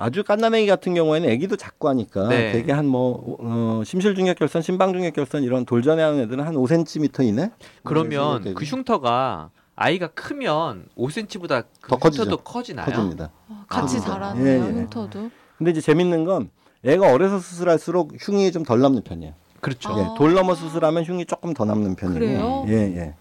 아주 0.00 0.22
갓난아기 0.22 0.68
같은 0.68 0.94
경우에는 0.94 1.28
아기도 1.28 1.56
작고 1.56 1.88
하니까 1.88 2.28
네. 2.28 2.52
되게 2.52 2.70
한뭐 2.72 3.36
어, 3.40 3.82
심실중격결선, 3.84 4.62
심방중격결선 4.62 5.42
이런 5.42 5.66
돌전에 5.66 6.00
하는 6.00 6.20
애들은 6.20 6.46
한 6.46 6.54
5cm 6.54 7.24
이내. 7.24 7.50
그러면 7.82 8.44
네, 8.44 8.54
그 8.54 8.64
흉터가 8.64 9.50
아이가 9.74 10.06
크면 10.06 10.86
5cm보다 10.96 11.64
그 11.80 11.90
더. 11.90 11.96
흉터도 11.96 12.36
커지나요? 12.38 12.86
커집니다. 12.86 13.30
같이 13.66 13.96
아, 13.96 14.00
자라네요. 14.00 14.46
예, 14.46 14.52
예. 14.68 14.72
흉터도. 14.82 15.30
근데 15.58 15.72
이제 15.72 15.80
재밌는 15.80 16.24
건 16.24 16.50
애가 16.84 17.12
어려서 17.12 17.40
수술할수록 17.40 18.12
흉이 18.20 18.52
좀 18.52 18.62
덜 18.62 18.80
남는 18.80 19.02
편이에요. 19.02 19.34
그렇죠. 19.60 19.88
아. 19.88 19.98
예, 19.98 20.06
돌 20.16 20.32
넘어 20.34 20.54
수술하면 20.54 21.02
흉이 21.02 21.26
조금 21.26 21.54
더 21.54 21.64
남는 21.64 21.96
편이고. 21.96 22.20
그래요? 22.20 22.64
예, 22.68 22.74
예. 22.74 23.14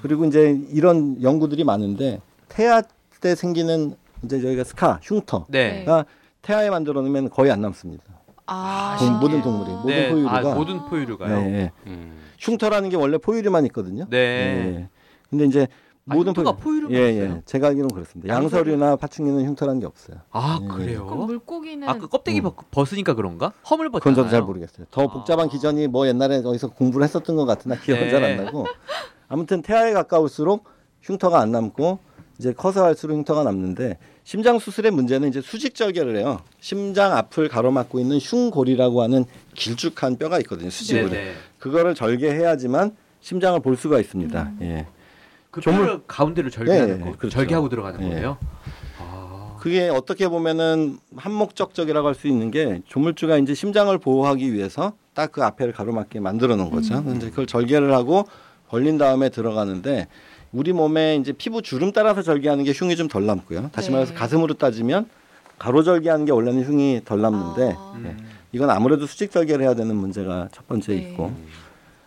그리고 0.00 0.24
이제 0.24 0.58
이런 0.70 1.22
연구들이 1.22 1.62
많은데 1.64 2.22
태아 2.48 2.80
때 3.20 3.34
생기는 3.34 3.96
이제 4.24 4.40
저희가 4.40 4.64
스카 4.64 4.98
흉터가 5.02 5.46
네. 5.48 5.84
태아에 6.42 6.70
만들어 6.70 7.00
놓으면 7.02 7.30
거의 7.30 7.50
안 7.50 7.60
남습니다. 7.60 8.04
아, 8.46 8.96
동- 8.98 9.20
모든. 9.20 9.42
동물이 9.42 9.70
모든 9.70 9.86
네. 9.86 10.10
포유류가 10.10 10.36
아, 10.38 10.54
모든 10.54 10.84
포유류가요. 10.86 11.38
예, 11.38 11.54
예. 11.54 11.72
음. 11.86 12.18
흉터라는 12.38 12.88
게 12.88 12.96
원래 12.96 13.16
포유류만 13.18 13.64
있거든요. 13.66 14.06
네. 14.10 14.16
예. 14.18 14.88
근데 15.28 15.44
이제 15.44 15.68
아, 16.08 16.14
모든 16.14 16.30
흉터가 16.30 16.56
포유류만 16.56 16.92
예, 16.96 17.10
있어요? 17.12 17.30
예. 17.36 17.42
제가 17.44 17.68
알기로는 17.68 17.94
그렇습니다. 17.94 18.34
양서류나 18.34 18.96
파충류는 18.96 19.46
흉터라는 19.46 19.80
게 19.80 19.86
없어요. 19.86 20.16
아 20.32 20.58
예, 20.60 20.66
그래요? 20.66 21.06
그럼 21.06 21.26
물고기는 21.26 21.88
아그 21.88 22.08
껍데기 22.08 22.40
음. 22.40 22.44
벗- 22.44 22.70
벗으니까 22.72 23.14
그런가? 23.14 23.52
험을 23.70 23.90
벗잖아요. 23.90 24.00
그건 24.00 24.14
저도 24.16 24.30
잘 24.30 24.42
모르겠어요. 24.42 24.86
더 24.90 25.02
아. 25.04 25.06
복잡한 25.06 25.48
기전이 25.48 25.86
뭐 25.86 26.08
옛날에 26.08 26.38
어디서 26.44 26.70
공부를 26.70 27.04
했었던 27.04 27.36
것 27.36 27.44
같으나 27.44 27.76
기억은 27.76 28.04
네. 28.04 28.10
잘안 28.10 28.44
나고 28.44 28.66
아무튼 29.28 29.62
태아에 29.62 29.92
가까울수록 29.92 30.64
흉터가 31.02 31.38
안 31.40 31.52
남고 31.52 32.00
이제 32.40 32.54
커서 32.54 32.82
할수록 32.86 33.14
흉터가 33.16 33.44
남는데 33.44 33.98
심장 34.24 34.58
수술의 34.58 34.92
문제는 34.92 35.28
이제 35.28 35.42
수직 35.42 35.74
절개를 35.74 36.16
해요. 36.16 36.40
심장 36.58 37.14
앞을 37.14 37.48
가로막고 37.48 38.00
있는 38.00 38.16
흉골이라고 38.18 39.02
하는 39.02 39.26
길쭉한 39.54 40.16
뼈가 40.16 40.38
있거든요. 40.40 40.70
수직으로. 40.70 41.10
네네. 41.10 41.32
그거를 41.58 41.94
절개해야지만 41.94 42.96
심장을 43.20 43.60
볼 43.60 43.76
수가 43.76 44.00
있습니다. 44.00 44.52
예. 44.62 44.86
그 45.50 45.60
조물- 45.60 45.84
뼈를 45.84 46.00
가운데로 46.06 46.48
절개하는 46.48 46.88
예, 46.88 46.94
예, 46.94 47.04
거, 47.10 47.16
그렇죠. 47.18 47.28
절개하고 47.34 47.68
들어가는 47.68 48.02
예. 48.06 48.08
거예요. 48.08 48.38
아. 48.98 49.56
그게 49.60 49.90
어떻게 49.90 50.26
보면은 50.28 50.98
한목적적이라고 51.16 52.08
할 52.08 52.14
수 52.14 52.26
있는 52.26 52.50
게 52.50 52.80
조물주가 52.86 53.36
이제 53.36 53.52
심장을 53.52 53.96
보호하기 53.98 54.54
위해서 54.54 54.94
딱 55.12 55.32
그 55.32 55.44
앞에를 55.44 55.74
가로막게 55.74 56.20
만들어 56.20 56.56
놓은 56.56 56.70
거죠. 56.70 57.04
이제 57.16 57.28
그걸 57.28 57.46
절개를 57.46 57.92
하고 57.92 58.24
벌린 58.68 58.96
다음에 58.96 59.28
들어가는데 59.28 60.06
우리 60.52 60.72
몸에 60.72 61.16
이제 61.16 61.32
피부 61.32 61.62
주름 61.62 61.92
따라서 61.92 62.22
절개하는 62.22 62.64
게 62.64 62.72
흉이 62.72 62.96
좀 62.96 63.08
덜 63.08 63.26
남고요. 63.26 63.70
다시 63.72 63.88
네. 63.88 63.94
말해서 63.94 64.14
가슴으로 64.14 64.54
따지면 64.54 65.08
가로 65.58 65.82
절개하는 65.82 66.24
게 66.24 66.32
원래는 66.32 66.64
흉이 66.64 67.02
덜 67.04 67.20
남는데 67.20 67.74
아. 67.76 67.92
음. 67.96 68.04
예. 68.06 68.24
이건 68.52 68.70
아무래도 68.70 69.06
수직 69.06 69.30
절개를 69.30 69.64
해야 69.64 69.74
되는 69.74 69.94
문제가 69.94 70.48
첫 70.52 70.66
번째 70.66 70.92
네. 70.94 70.98
있고 70.98 71.32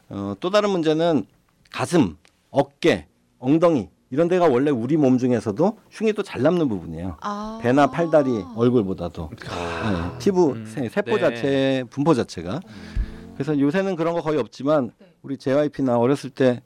어, 0.09 0.35
또 0.39 0.49
다른 0.49 0.71
문제는 0.71 1.25
가슴, 1.71 2.17
어깨, 2.51 3.07
엉덩이 3.39 3.89
이런 4.11 4.27
데가 4.27 4.47
원래 4.47 4.69
우리 4.69 4.95
몸 4.97 5.17
중에서도 5.17 5.77
흉이 5.89 6.13
또 6.13 6.21
잘 6.21 6.41
남는 6.43 6.67
부분이에요. 6.67 7.17
아. 7.21 7.59
배나 7.63 7.87
팔다리, 7.87 8.43
얼굴보다도 8.55 9.29
아. 9.49 10.11
네, 10.13 10.19
피부 10.19 10.51
음. 10.51 10.65
세, 10.65 10.89
세포 10.89 11.15
네. 11.15 11.19
자체 11.21 11.83
분포 11.89 12.13
자체가 12.13 12.59
그래서 13.35 13.57
요새는 13.57 13.95
그런 13.95 14.13
거 14.13 14.21
거의 14.21 14.37
없지만 14.37 14.91
우리 15.23 15.37
JYP나 15.37 15.97
어렸을 15.97 16.29
때 16.29 16.61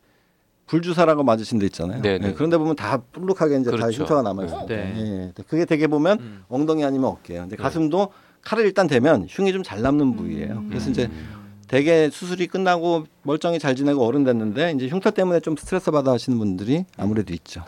불주사라고 0.67 1.23
맞으신 1.23 1.59
데 1.59 1.65
있잖아요. 1.65 2.01
네, 2.01 2.17
네. 2.19 2.27
네, 2.27 2.33
그런데 2.33 2.57
보면 2.57 2.75
다 2.75 2.97
뿔룩하게 3.13 3.59
이제 3.59 3.71
다 3.71 3.77
그렇죠. 3.77 4.03
흉터가 4.03 4.21
남아 4.21 4.45
있어요. 4.45 4.65
네. 4.67 4.93
예, 5.37 5.43
그게 5.47 5.65
되게 5.65 5.87
보면 5.87 6.19
음. 6.19 6.43
엉덩이 6.49 6.83
아니면 6.83 7.09
어깨예요. 7.09 7.43
근데 7.43 7.55
가슴도 7.55 8.09
칼을 8.43 8.65
일단 8.65 8.87
대면 8.87 9.25
흉이 9.29 9.51
좀 9.53 9.63
잘 9.63 9.81
남는 9.81 10.15
부위예요. 10.15 10.63
그래서 10.69 10.89
이제 10.89 11.09
대개 11.67 12.09
수술이 12.09 12.47
끝나고 12.47 13.05
멀쩡히 13.23 13.59
잘 13.59 13.75
지내고 13.75 14.05
어른 14.05 14.23
됐는데 14.23 14.71
이제 14.75 14.87
흉터 14.87 15.11
때문에 15.11 15.41
좀 15.41 15.57
스트레스 15.57 15.91
받아 15.91 16.11
하시는 16.11 16.37
분들이 16.37 16.85
아무래도 16.97 17.33
있죠. 17.33 17.63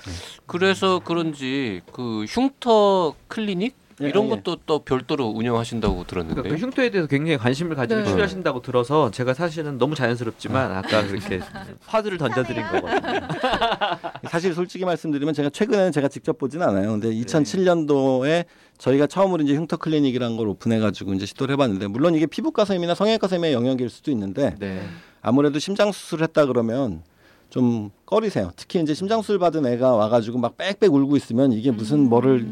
그래서 0.45 0.99
그런지 1.03 1.81
그 1.91 2.23
흉터 2.25 3.13
클리닉 3.27 3.73
예, 3.73 3.88
이런 3.99 4.25
예. 4.25 4.29
것도 4.29 4.57
또 4.65 4.79
별도로 4.79 5.27
운영하신다고 5.27 6.05
들었는데. 6.05 6.41
그러니까 6.41 6.55
그 6.55 6.65
흉터에 6.65 6.89
대해서 6.89 7.07
굉장히 7.07 7.37
관심을 7.37 7.75
가지고 7.75 8.01
네. 8.01 8.05
치료하신다고 8.07 8.61
들어서 8.61 9.11
제가 9.11 9.33
사실은 9.33 9.77
너무 9.77 9.95
자연스럽지만 9.95 10.71
아까 10.71 11.05
그렇게 11.05 11.41
화두를 11.85 12.17
던져드린 12.17 12.63
거거든요. 12.63 13.27
사실 14.29 14.53
솔직히 14.53 14.85
말씀드리면 14.85 15.33
제가 15.33 15.49
최근에는 15.49 15.91
제가 15.91 16.07
직접 16.07 16.37
보진 16.37 16.61
않아요. 16.61 16.91
근데 16.91 17.09
2007년도에 17.09 18.45
저희가 18.77 19.07
처음으로 19.07 19.43
이제 19.43 19.55
흉터 19.55 19.75
클리닉이라는 19.75 20.37
걸 20.37 20.47
오픈해가지고 20.47 21.13
이제 21.13 21.25
시도를 21.25 21.53
해봤는데 21.53 21.87
물론 21.87 22.15
이게 22.15 22.25
피부과 22.25 22.63
선생님이나 22.63 22.95
성형외과 22.95 23.27
선생님의 23.27 23.53
영역일 23.53 23.89
수도 23.89 24.11
있는데 24.11 24.55
네. 24.59 24.81
아무래도 25.21 25.59
심장 25.59 25.91
수술을 25.91 26.23
했다 26.23 26.45
그러면 26.45 27.03
좀 27.49 27.89
꺼리세요. 28.05 28.51
특히 28.55 28.79
이제 28.79 28.93
심장 28.93 29.21
수술 29.21 29.39
받은 29.39 29.65
애가 29.65 29.95
와가지고 29.95 30.37
막 30.37 30.55
빽빽 30.57 30.93
울고 30.93 31.17
있으면 31.17 31.51
이게 31.51 31.71
무슨 31.71 32.07
뭐를 32.07 32.47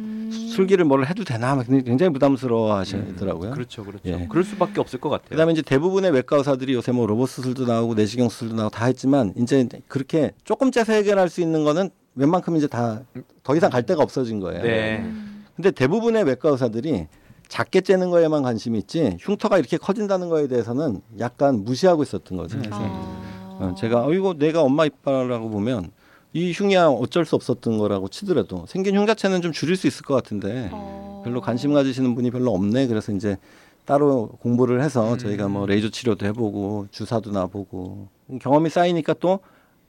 술기를 0.57 0.85
뭐를 0.85 1.09
해도 1.09 1.23
되나 1.23 1.55
막 1.55 1.65
굉장히 1.67 2.11
부담스러워 2.11 2.75
하시더라고요. 2.77 3.51
그렇죠, 3.51 3.83
그렇죠. 3.83 4.01
예. 4.05 4.27
그럴 4.29 4.43
수밖에 4.43 4.79
없을 4.79 4.99
것 4.99 5.09
같아요. 5.09 5.29
그다음에 5.29 5.53
이제 5.53 5.61
대부분의 5.61 6.11
외과 6.11 6.37
의사들이 6.37 6.73
요새 6.73 6.91
뭐 6.91 7.05
로봇 7.07 7.29
수술도 7.29 7.65
나오고 7.65 7.93
내시경 7.93 8.29
수술도 8.29 8.55
나오고 8.55 8.69
다 8.71 8.85
했지만 8.85 9.33
이제 9.37 9.67
그렇게 9.87 10.31
조금 10.43 10.71
째서 10.71 10.93
해결할 10.93 11.29
수 11.29 11.41
있는 11.41 11.63
거는 11.63 11.89
웬만큼 12.15 12.57
이제 12.57 12.67
다 12.67 13.01
더 13.47 13.55
이상 13.55 13.69
갈 13.69 13.83
데가 13.83 14.03
없어진 14.03 14.41
거예요. 14.41 14.61
네. 14.61 15.09
근데 15.55 15.71
대부분의 15.71 16.25
외과 16.25 16.49
의사들이 16.49 17.07
작게 17.47 17.79
째는 17.79 18.09
거에만 18.09 18.43
관심이 18.43 18.77
있지 18.79 19.15
흉터가 19.21 19.57
이렇게 19.57 19.77
커진다는 19.77 20.27
거에 20.27 20.47
대해서는 20.49 20.99
약간 21.19 21.63
무시하고 21.63 22.03
있었던 22.03 22.37
거죠. 22.37 22.57
그래서 22.57 22.77
어, 22.77 23.73
제가 23.77 24.05
어 24.05 24.11
이거 24.11 24.33
내가 24.33 24.63
엄마 24.63 24.85
이빨이라고 24.85 25.49
보면 25.49 25.91
이 26.33 26.51
흉이야 26.51 26.87
어쩔 26.87 27.25
수 27.25 27.35
없었던 27.35 27.77
거라고 27.77 28.07
치더라도 28.09 28.65
생긴 28.67 28.95
흉 28.97 29.05
자체는 29.07 29.41
좀 29.41 29.51
줄일 29.51 29.75
수 29.75 29.87
있을 29.87 30.03
것 30.05 30.13
같은데 30.13 30.69
어. 30.71 31.21
별로 31.23 31.41
관심 31.41 31.73
가지시는 31.73 32.15
분이 32.15 32.31
별로 32.31 32.53
없네. 32.53 32.87
그래서 32.87 33.11
이제 33.11 33.37
따로 33.85 34.27
공부를 34.41 34.81
해서 34.81 35.15
저희가 35.17 35.47
뭐 35.47 35.65
레이저 35.65 35.89
치료도 35.89 36.25
해보고 36.27 36.87
주사도 36.91 37.31
놔보고 37.31 38.09
경험이 38.41 38.69
쌓이니까 38.69 39.13
또 39.19 39.39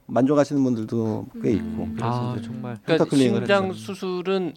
만족하시는 0.07 0.62
분들도 0.62 1.26
꽤 1.42 1.52
있고. 1.52 1.88
그래서 1.97 2.30
아 2.30 2.35
이제 2.38 2.47
정말 2.47 2.78
그러니까 2.85 3.16
심장. 3.16 3.73
수술은 3.73 4.54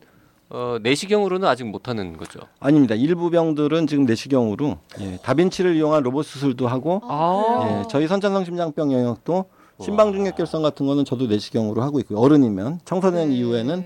어, 0.49 0.77
내시경으로는 0.81 1.47
아직 1.47 1.63
못하는 1.65 2.17
거죠. 2.17 2.39
아닙니다. 2.59 2.93
일부 2.93 3.29
병들은 3.29 3.87
지금 3.87 4.05
내시경으로 4.05 4.77
예, 4.99 5.17
다빈치를 5.23 5.75
이용한 5.75 6.03
로봇 6.03 6.25
수술도 6.25 6.67
하고 6.67 7.01
아. 7.05 7.81
예, 7.83 7.87
저희 7.89 8.07
선천성 8.07 8.45
심장병 8.45 8.91
영역도 8.91 9.45
심방중액결성 9.81 10.61
같은 10.61 10.85
거는 10.85 11.05
저도 11.05 11.27
내시경으로 11.27 11.81
하고 11.81 11.99
있고요. 11.99 12.19
어른이면 12.19 12.81
청소년 12.85 13.29
네. 13.29 13.35
이후에는 13.35 13.85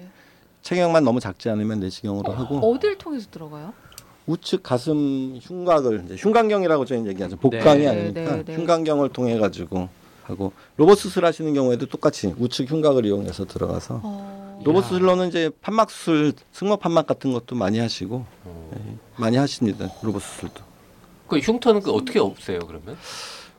체격만 0.61 1.03
너무 1.03 1.19
작지 1.19 1.49
않으면 1.49 1.79
내시경으로 1.79 2.33
하고 2.33 2.57
어딜 2.71 2.97
통해서 2.97 3.27
들어가요? 3.29 3.73
우측 4.27 4.63
가슴 4.63 5.37
흉곽을 5.41 6.03
이제 6.05 6.15
흉곽경이라고 6.15 6.85
저희는 6.85 7.11
얘기하죠. 7.11 7.37
복강이 7.37 7.79
네, 7.81 7.87
아니니까 7.87 8.35
네, 8.37 8.43
네. 8.43 8.55
흉곽경을 8.55 9.09
통해 9.09 9.37
가지고 9.37 9.87
하고 10.23 10.53
로봇 10.77 10.97
수술하시는 10.97 11.53
경우에도 11.53 11.85
똑같이 11.85 12.33
우측 12.37 12.69
흉곽을 12.71 13.05
이용해서 13.05 13.45
들어가서 13.45 14.01
어. 14.03 14.61
로봇 14.63 14.85
수술로는 14.85 15.27
이제 15.27 15.51
판막 15.61 15.91
수술, 15.91 16.33
승모 16.51 16.77
판막 16.77 17.05
같은 17.05 17.31
것도 17.33 17.55
많이 17.55 17.77
하시고 17.77 18.25
예, 18.47 18.95
많이 19.17 19.37
하십니다. 19.37 19.87
로봇 20.01 20.23
수술도 20.23 20.63
그 21.27 21.37
흉터는 21.37 21.81
그 21.81 21.91
어떻게 21.91 22.19
없애요 22.19 22.59
그러면? 22.59 22.97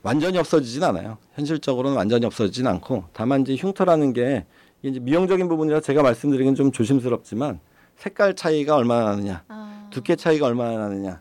완전히 0.07 0.39
없어지진 0.39 0.85
않아요. 0.85 1.19
현실적으로는 1.35 1.97
완전히 1.97 2.27
없어지진 2.27 2.67
않고 2.69 3.05
다만 3.13 3.43
이제 3.43 3.57
흉터라는 3.57 4.13
게 4.13 4.47
이제 4.83 5.01
미용적인 5.01 5.49
부분이라 5.49 5.81
제가 5.81 6.03
말씀드리긴 6.03 6.55
좀 6.55 6.71
조심스럽지만 6.71 7.59
색깔 7.97 8.37
차이가 8.37 8.77
얼마나 8.77 9.07
나느냐, 9.07 9.43
아. 9.49 9.89
두께 9.91 10.15
차이가 10.15 10.47
얼마나 10.47 10.79
나느냐 10.79 11.21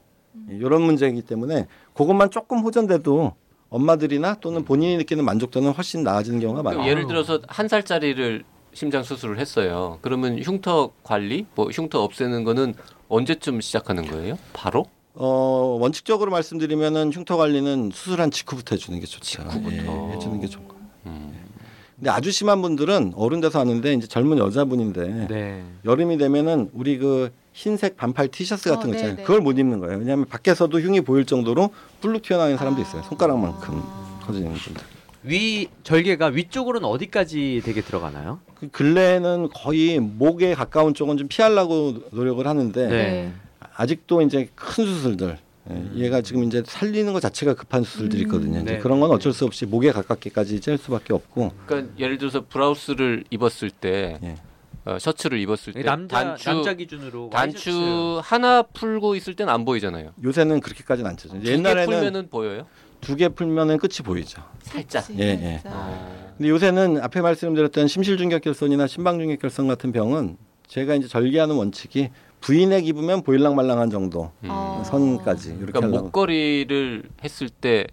이런 0.49 0.83
문제이기 0.83 1.23
때문에 1.23 1.67
그것만 1.95 2.29
조금 2.29 2.59
호전돼도 2.59 3.33
엄마들이나 3.69 4.35
또는 4.35 4.63
본인이 4.63 4.97
느끼는 4.97 5.25
만족도는 5.25 5.71
훨씬 5.71 6.03
나아지는 6.03 6.39
경우가 6.39 6.61
그럼 6.61 6.75
많아요. 6.75 6.91
예를 6.91 7.07
들어서 7.07 7.39
한 7.47 7.67
살짜리를 7.67 8.43
심장 8.73 9.01
수술을 9.01 9.39
했어요. 9.39 9.97
그러면 10.01 10.37
흉터 10.37 10.91
관리, 11.01 11.47
뭐 11.55 11.69
흉터 11.69 12.03
없애는 12.03 12.43
거는 12.43 12.75
언제쯤 13.07 13.61
시작하는 13.61 14.05
거예요? 14.05 14.37
바로? 14.53 14.85
어, 15.15 15.77
원칙적으로 15.79 16.31
말씀드리면은 16.31 17.11
흉터 17.11 17.37
관리는 17.37 17.91
수술한 17.93 18.31
직후부터 18.31 18.75
해주는 18.75 18.99
게 18.99 19.05
좋죠. 19.05 19.43
직후부터. 19.43 20.09
예, 20.11 20.15
해주는 20.15 20.41
게 20.41 20.47
좋고. 20.47 20.75
음. 21.05 21.33
근데 21.95 22.09
아주 22.09 22.31
심한 22.31 22.61
분들은 22.61 23.13
어른 23.15 23.39
돼서 23.39 23.59
하는데 23.59 23.93
이제 23.93 24.05
젊은 24.07 24.37
여자분인데 24.37 25.27
네. 25.29 25.63
여름이 25.85 26.17
되면은 26.17 26.71
우리 26.73 26.97
그 26.97 27.31
흰색 27.53 27.95
반팔 27.95 28.27
티셔츠 28.27 28.69
같은 28.69 28.89
어, 28.89 28.91
거 28.91 28.95
있잖아요. 28.95 29.15
네, 29.15 29.21
네. 29.21 29.23
그걸 29.23 29.41
못 29.41 29.57
입는 29.57 29.79
거예요. 29.79 29.97
왜냐하면 29.97 30.25
밖에서도 30.25 30.77
흉이 30.77 31.01
보일 31.01 31.25
정도로 31.25 31.69
불룩 32.01 32.21
튀어나오는 32.21 32.57
사람도 32.57 32.81
있어요. 32.81 33.01
아. 33.01 33.05
손가락만큼 33.05 33.81
커지는 34.23 34.53
분들. 34.53 34.83
위 35.23 35.69
절개가 35.83 36.27
위쪽으로는 36.27 36.87
어디까지 36.87 37.61
되게 37.63 37.81
들어가나요? 37.81 38.39
그 38.59 38.67
근래에는 38.69 39.49
거의 39.53 39.99
목에 39.99 40.53
가까운 40.53 40.93
쪽은 40.93 41.17
좀 41.17 41.27
피하려고 41.27 41.95
노력을 42.11 42.45
하는데 42.45 42.87
네. 42.87 43.33
아직도 43.75 44.21
이제 44.21 44.49
큰 44.55 44.85
수술들 44.85 45.37
예, 45.71 45.83
얘가 45.95 46.21
지금 46.21 46.43
이제 46.43 46.61
살리는 46.65 47.11
것 47.11 47.19
자체가 47.19 47.55
급한 47.55 47.83
수술들이 47.83 48.21
있거든요. 48.23 48.59
이제 48.61 48.73
네. 48.73 48.77
그런 48.79 48.99
건 48.99 49.09
어쩔 49.11 49.33
수 49.33 49.45
없이 49.45 49.65
목에 49.65 49.91
가깝게까지 49.91 50.59
짤 50.61 50.77
수밖에 50.77 51.13
없고 51.13 51.51
그러니까 51.65 51.93
예를 51.99 52.17
들어서 52.19 52.45
브라우스를 52.47 53.23
입었을 53.31 53.71
때 53.71 54.19
예. 54.23 54.35
어, 54.85 54.99
셔츠를 54.99 55.39
입었을 55.39 55.73
때 55.73 55.81
남자 55.81 56.23
단추 56.23 56.45
남자 56.49 56.73
기준으로 56.75 57.31
단추 57.33 57.71
와이셔츠. 57.71 58.21
하나 58.29 58.61
풀고 58.61 59.15
있을 59.15 59.35
땐 59.35 59.49
안 59.49 59.65
보이잖아요. 59.65 60.11
요새는 60.23 60.59
그렇게까지는 60.59 61.09
안 61.09 61.17
쳐죠. 61.17 61.39
개 61.39 61.51
옛날에는 61.53 61.85
풀면은 61.85 62.29
보여요? 62.29 62.67
두 63.01 63.15
개 63.15 63.27
풀면은 63.29 63.77
끝이 63.79 63.97
보이죠. 64.03 64.43
살짝. 64.61 65.05
예, 65.17 65.23
예. 65.23 65.61
어. 65.65 66.33
근데 66.37 66.49
요새는 66.49 67.01
앞에 67.01 67.21
말씀드렸던 67.21 67.87
심실중격결손이나 67.87 68.85
심방중격결손 68.85 69.67
같은 69.67 69.91
병은 69.91 70.37
제가 70.67 70.93
이제 70.95 71.07
절개하는 71.07 71.55
원칙이 71.55 72.09
부인액 72.41 72.87
입으면 72.87 73.23
보일랑말랑한 73.23 73.89
정도 73.89 74.31
음. 74.43 74.49
어. 74.51 74.83
선까지 74.85 75.49
이렇게 75.49 75.65
그러니까 75.71 75.87
하려고 75.87 76.03
목걸이를 76.05 77.03
했을 77.23 77.49
때 77.49 77.87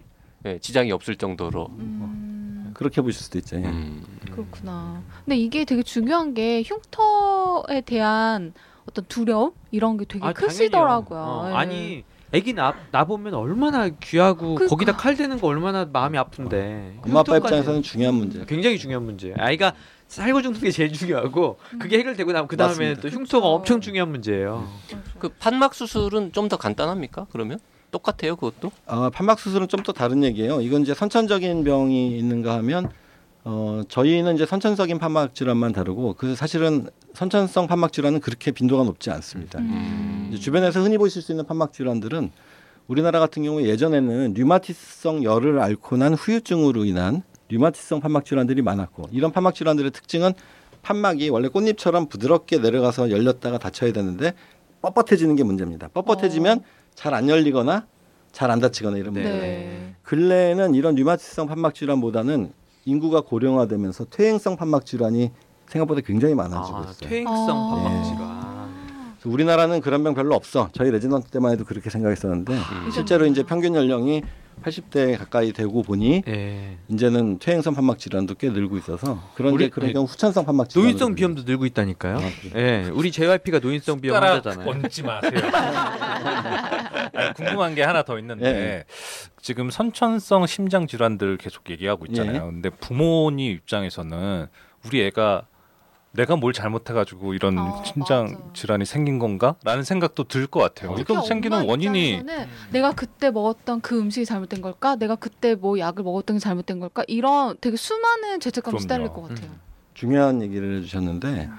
예, 0.45 0.59
지장이 0.59 0.91
없을 0.91 1.15
정도로. 1.15 1.67
음, 1.79 2.71
그렇게 2.73 3.01
보실 3.01 3.21
수도 3.23 3.37
있죠. 3.39 3.55
예. 3.57 3.63
음. 3.63 4.03
그렇구나. 4.29 5.01
근데 5.23 5.37
이게 5.37 5.63
되게 5.63 5.83
중요한 5.83 6.33
게 6.33 6.63
흉터에 6.63 7.81
대한 7.81 8.53
어떤 8.87 9.05
두려움 9.07 9.51
이런 9.71 9.97
게 9.97 10.05
되게 10.05 10.25
아, 10.25 10.33
크시더라고요. 10.33 11.19
어, 11.19 11.49
예. 11.49 11.53
아니 11.53 12.03
애기 12.33 12.51
나, 12.53 12.73
나 12.91 13.05
보면 13.05 13.35
얼마나 13.35 13.87
귀하고 13.87 14.55
그러니까. 14.55 14.67
거기다 14.67 14.97
칼 14.97 15.15
대는 15.15 15.39
거 15.39 15.47
얼마나 15.47 15.85
마음이 15.85 16.17
아픈데 16.17 16.99
엄마 17.05 17.19
아빠. 17.21 17.37
입장에서는 17.37 17.83
중요한 17.83 18.15
문제. 18.15 18.43
굉장히 18.45 18.77
중요한 18.79 19.05
문제예요. 19.05 19.35
아이가 19.37 19.73
살고 20.13 20.41
죽는 20.41 20.59
게 20.61 20.71
제일 20.71 20.91
중요하고 20.93 21.57
그게 21.79 21.97
해결되고 21.99 22.31
나면 22.31 22.47
그 22.47 22.55
다음에 22.57 22.69
맞습니다. 22.89 23.01
또 23.01 23.07
흉터가 23.09 23.47
그쵸. 23.47 23.53
엄청 23.55 23.81
중요한 23.81 24.09
문제예요. 24.11 24.67
그 25.19 25.29
판막 25.29 25.73
수술은 25.73 26.31
좀 26.31 26.49
더 26.49 26.57
간단합니까? 26.57 27.27
그러면 27.31 27.59
똑같아요, 27.91 28.35
그것도? 28.35 28.71
아, 28.85 29.09
판막 29.13 29.39
수술은 29.39 29.67
좀 29.67 29.83
또 29.83 29.91
다른 29.93 30.23
얘기예요. 30.23 30.61
이건 30.61 30.81
이제 30.83 30.93
선천적인 30.93 31.63
병이 31.63 32.17
있는가 32.17 32.55
하면 32.55 32.89
어, 33.45 33.81
저희는 33.89 34.35
이제 34.35 34.45
선천적인 34.45 34.99
판막 34.99 35.35
질환만 35.35 35.73
다루고 35.73 36.13
그 36.13 36.35
사실은 36.35 36.87
선천성 37.13 37.67
판막 37.67 37.91
질환은 37.91 38.19
그렇게 38.21 38.51
빈도가 38.51 38.83
높지 38.83 39.09
않습니다. 39.11 39.59
음. 39.59 40.29
이제 40.31 40.39
주변에서 40.39 40.79
흔히 40.81 40.97
보실 40.97 41.21
수 41.21 41.31
있는 41.31 41.45
판막 41.45 41.73
질환들은 41.73 42.31
우리나라 42.87 43.19
같은 43.19 43.43
경우에 43.43 43.65
예전에는 43.65 44.33
류마티스성 44.35 45.23
열을 45.23 45.59
앓고 45.59 45.97
난 45.97 46.13
후유증으로 46.13 46.85
인한 46.85 47.23
류마티스성 47.53 47.99
판막 48.01 48.25
질환들이 48.25 48.61
많았고 48.61 49.09
이런 49.11 49.31
판막 49.31 49.53
질환들의 49.55 49.91
특징은 49.91 50.33
판막이 50.81 51.29
원래 51.29 51.47
꽃잎처럼 51.47 52.07
부드럽게 52.07 52.57
내려가서 52.59 53.11
열렸다가 53.11 53.57
닫혀야 53.57 53.93
되는데 53.93 54.33
뻣뻣해지는 54.81 55.37
게 55.37 55.43
문제입니다. 55.43 55.87
뻣뻣해지면 55.89 56.61
잘안 56.95 57.29
열리거나 57.29 57.85
잘 58.31 58.49
안 58.49 58.59
닫히거나 58.59 58.97
이런 58.97 59.13
네. 59.13 59.21
문제예요. 59.21 59.41
네. 59.41 59.95
근래에는 60.01 60.73
이런 60.75 60.95
류마티스성 60.95 61.47
판막 61.47 61.75
질환보다는 61.75 62.51
인구가 62.85 63.21
고령화되면서 63.21 64.05
퇴행성 64.09 64.57
판막 64.57 64.85
질환이 64.85 65.31
생각보다 65.67 66.01
굉장히 66.01 66.33
많아지고 66.35 66.77
아, 66.77 66.81
있어요. 66.81 67.09
퇴행성 67.09 67.49
아. 67.49 67.75
판막 67.75 67.99
예. 67.99 68.03
질환. 68.03 68.52
우리나라는 69.25 69.81
그런 69.81 70.03
병 70.03 70.13
별로 70.13 70.35
없어. 70.35 70.69
저희 70.73 70.91
레지던트 70.91 71.29
때만 71.29 71.51
해도 71.51 71.63
그렇게 71.65 71.89
생각했었는데 71.89 72.53
음. 72.53 72.91
실제로 72.91 73.25
이제 73.25 73.43
평균 73.43 73.75
연령이 73.75 74.21
80대 74.63 75.17
가까이 75.17 75.51
되고 75.51 75.81
보니 75.81 76.21
예. 76.27 76.77
이제는 76.87 77.39
퇴행성 77.39 77.73
판막 77.73 77.97
질환도 77.97 78.35
꽤 78.35 78.49
늘고 78.49 78.77
있어서 78.77 79.19
그런 79.35 79.53
우리- 79.53 79.65
게 79.65 79.69
그런 79.71 79.87
네. 79.87 79.93
경우 79.93 80.05
후천성 80.05 80.45
판막 80.45 80.69
질환 80.69 80.85
노인성 80.87 81.15
비염도 81.15 81.43
늘고 81.43 81.65
있다니까요. 81.65 82.19
예, 82.55 82.89
우리 82.93 83.11
JYP가 83.11 83.59
노인성 83.59 83.99
비염 83.99 84.15
환자잖아요. 84.21 84.69
얹지 84.69 85.03
마세요. 85.03 85.31
아니, 87.15 87.33
궁금한 87.33 87.75
게 87.75 87.81
하나 87.83 88.03
더 88.03 88.17
있는데 88.19 88.45
예. 88.45 88.83
지금 89.41 89.69
선천성 89.69 90.45
심장 90.45 90.85
질환들 90.87 91.37
계속 91.37 91.69
얘기하고 91.69 92.05
있잖아요. 92.07 92.35
예. 92.35 92.39
근데 92.39 92.69
부모님 92.69 93.51
입장에서는 93.53 94.47
우리 94.85 95.01
애가 95.01 95.47
내가 96.15 96.35
뭘 96.35 96.53
잘못해가지고 96.53 97.33
이런 97.33 97.57
어, 97.57 97.81
심장 97.85 98.25
맞아. 98.25 98.37
질환이 98.53 98.85
생긴 98.85 99.17
건가?라는 99.17 99.83
생각도 99.83 100.25
들 100.25 100.45
것 100.47 100.59
같아요. 100.59 100.93
특히 100.95 101.13
이거 101.13 101.23
생기는 101.25 101.65
원인이 101.67 102.21
내가 102.71 102.91
그때 102.91 103.31
먹었던 103.31 103.81
그 103.81 103.99
음식이 103.99 104.25
잘못된 104.25 104.61
걸까? 104.61 104.95
내가 104.95 105.15
그때 105.15 105.55
뭐 105.55 105.79
약을 105.79 106.03
먹었던 106.03 106.35
게 106.35 106.39
잘못된 106.39 106.79
걸까? 106.79 107.03
이런 107.07 107.57
되게 107.59 107.75
수많은 107.75 108.39
죄책감이. 108.39 108.79
시달릴 108.79 109.07
것 109.09 109.27
같아요. 109.27 109.49
중요한 109.95 110.41
얘기를 110.43 110.77
해주셨는데 110.77 111.49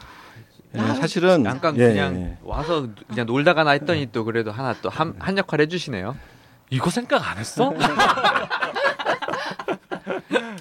예, 0.74 0.78
나- 0.78 0.94
사실은 0.94 1.42
잠깐 1.44 1.76
예, 1.78 1.88
그냥 1.88 2.14
예. 2.16 2.38
와서 2.42 2.88
그냥 3.08 3.26
놀다가 3.26 3.64
나 3.64 3.70
했더니 3.72 4.10
또 4.12 4.24
그래도 4.24 4.52
하나 4.52 4.72
또한 4.82 5.14
한 5.18 5.36
역할 5.36 5.60
해주시네요. 5.62 6.16
이거 6.70 6.90
생각 6.90 7.28
안 7.28 7.38
했어? 7.38 7.72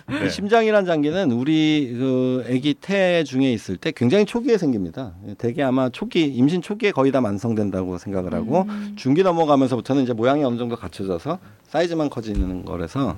네. 0.08 0.26
이 0.26 0.30
심장이란 0.30 0.86
장기는 0.86 1.32
우리 1.32 1.96
그 1.98 2.44
아기 2.48 2.74
태 2.74 3.24
중에 3.24 3.52
있을 3.52 3.78
때 3.78 3.92
굉장히 3.96 4.26
초기에 4.26 4.58
생깁니다. 4.58 5.14
대개 5.38 5.64
아마 5.64 5.90
초기 5.90 6.26
임신 6.26 6.62
초기에 6.62 6.92
거의 6.92 7.12
다 7.12 7.22
만성된다고 7.22 7.98
생각을 7.98 8.34
하고 8.34 8.66
음. 8.68 8.94
중기 8.96 9.24
넘어가면서부터는 9.24 10.04
이제 10.04 10.14
모양이 10.14 10.44
어느 10.44 10.58
정도 10.58 10.76
갖춰져서 10.76 11.40
사이즈만 11.68 12.10
커지는 12.10 12.66
거라서 12.66 13.18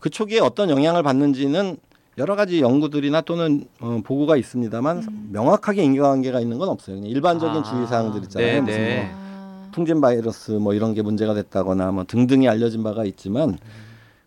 그 0.00 0.10
초기에 0.10 0.40
어떤 0.40 0.70
영향을 0.70 1.02
받는지는 1.02 1.76
여러 2.18 2.36
가지 2.36 2.60
연구들이나 2.60 3.22
또는 3.22 3.64
어, 3.80 4.00
보고가 4.04 4.36
있습니다만 4.36 4.98
음. 4.98 5.28
명확하게 5.32 5.82
인과관계가 5.82 6.40
있는 6.40 6.58
건 6.58 6.68
없어요. 6.68 6.96
그냥 6.96 7.10
일반적인 7.10 7.60
아, 7.60 7.62
주의사항들 7.62 8.22
있잖아요. 8.24 8.52
네, 8.52 8.60
무슨 8.60 8.78
네. 8.78 8.96
뭐 8.96 9.04
아. 9.04 9.70
풍진 9.72 10.00
바이러스 10.00 10.52
뭐 10.52 10.74
이런 10.74 10.92
게 10.92 11.02
문제가 11.02 11.32
됐다거나 11.34 11.90
뭐 11.92 12.04
등등이 12.06 12.48
알려진 12.48 12.82
바가 12.82 13.04
있지만 13.06 13.58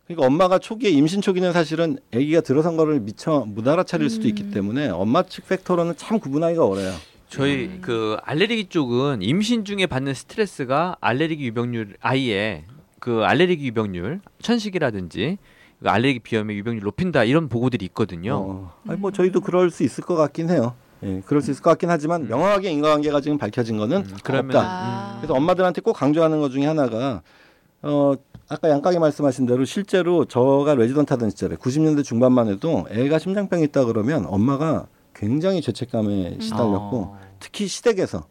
그러니까 0.06 0.26
엄마가 0.26 0.58
초기에 0.58 0.90
임신 0.90 1.20
초기는 1.20 1.52
사실은 1.52 1.98
아기가 2.14 2.40
들어선 2.40 2.76
거를 2.76 3.00
미처 3.00 3.44
못 3.46 3.66
알아차릴 3.66 4.08
수도 4.08 4.28
있기 4.28 4.44
음. 4.44 4.50
때문에 4.52 4.88
엄마 4.88 5.24
측 5.24 5.48
팩터로는 5.48 5.96
참 5.96 6.20
구분하기가 6.20 6.64
어려요. 6.64 6.92
저희 7.28 7.64
음. 7.66 7.78
그 7.82 8.16
알레르기 8.22 8.66
쪽은 8.66 9.22
임신 9.22 9.64
중에 9.64 9.86
받는 9.86 10.14
스트레스가 10.14 10.96
알레르기 11.00 11.46
유병률 11.46 11.96
아이의 12.00 12.64
그 13.00 13.22
알레르기 13.24 13.66
유병률 13.66 14.20
천식이라든지 14.40 15.38
그 15.82 15.88
알레르기 15.88 16.20
비염의 16.20 16.56
유병률 16.58 16.84
높인다 16.84 17.24
이런 17.24 17.48
보고들이 17.48 17.84
있거든요. 17.86 18.36
어, 18.36 18.72
아니 18.86 18.98
뭐 19.00 19.10
저희도 19.10 19.40
그럴 19.40 19.70
수 19.70 19.82
있을 19.82 20.04
것 20.04 20.14
같긴 20.14 20.50
해요. 20.50 20.74
예, 21.02 21.20
그럴 21.26 21.42
수 21.42 21.50
있을 21.50 21.62
것 21.62 21.70
같긴 21.70 21.90
하지만 21.90 22.28
명확하게 22.28 22.70
인과관계가 22.70 23.20
지금 23.20 23.38
밝혀진 23.38 23.76
거는 23.76 23.98
음, 23.98 24.16
그러면 24.22 24.56
없다. 24.56 24.60
아. 24.62 25.16
그래서 25.18 25.34
엄마들한테 25.34 25.80
꼭 25.80 25.94
강조하는 25.94 26.40
것 26.40 26.50
중에 26.50 26.64
하나가 26.64 27.22
어 27.86 28.14
아까 28.48 28.70
양각이 28.70 28.98
말씀하신 28.98 29.46
대로 29.46 29.64
실제로 29.64 30.24
저가 30.24 30.74
레지던트 30.74 31.12
하던 31.14 31.30
시절에 31.30 31.56
90년대 31.56 32.04
중반만 32.04 32.48
해도 32.48 32.86
애가 32.90 33.18
심장병이 33.18 33.64
있다 33.64 33.84
그러면 33.84 34.24
엄마가 34.26 34.86
굉장히 35.14 35.60
죄책감에 35.62 36.38
시달렸고 36.40 36.96
어. 36.98 37.18
특히 37.40 37.66
시댁에서 37.66 38.26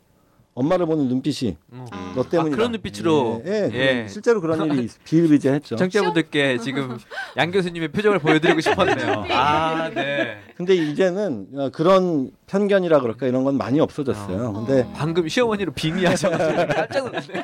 엄마를 0.56 0.86
보는 0.86 1.10
눈빛이 1.10 1.58
어. 1.70 1.86
너 2.16 2.24
때문이다. 2.24 2.56
아, 2.56 2.58
그런 2.58 2.72
눈빛으로 2.72 3.44
예, 3.46 3.70
예, 3.74 4.04
예. 4.04 4.08
실제로 4.08 4.40
그런 4.40 4.72
일이 4.72 4.88
비일비재했죠. 5.04 5.76
청취자분들께 5.76 6.60
지금 6.60 6.98
양 7.36 7.52
교수님의 7.52 7.90
표정을 7.92 8.20
보여드리고 8.20 8.62
싶었네요. 8.62 9.26
아, 9.32 9.90
네. 9.94 10.38
근데 10.56 10.74
이제는 10.76 11.48
어, 11.56 11.70
그런 11.72 12.32
편견이라 12.48 13.02
그럴까 13.02 13.28
이런 13.28 13.44
건 13.44 13.58
많이 13.58 13.82
없어졌어요. 13.82 14.54
근데 14.54 14.88
방금 14.96 15.28
시어머니로 15.28 15.74
빙의하셔가지고 15.74 16.68
깜짝 16.74 17.04
놀랐네요. 17.04 17.44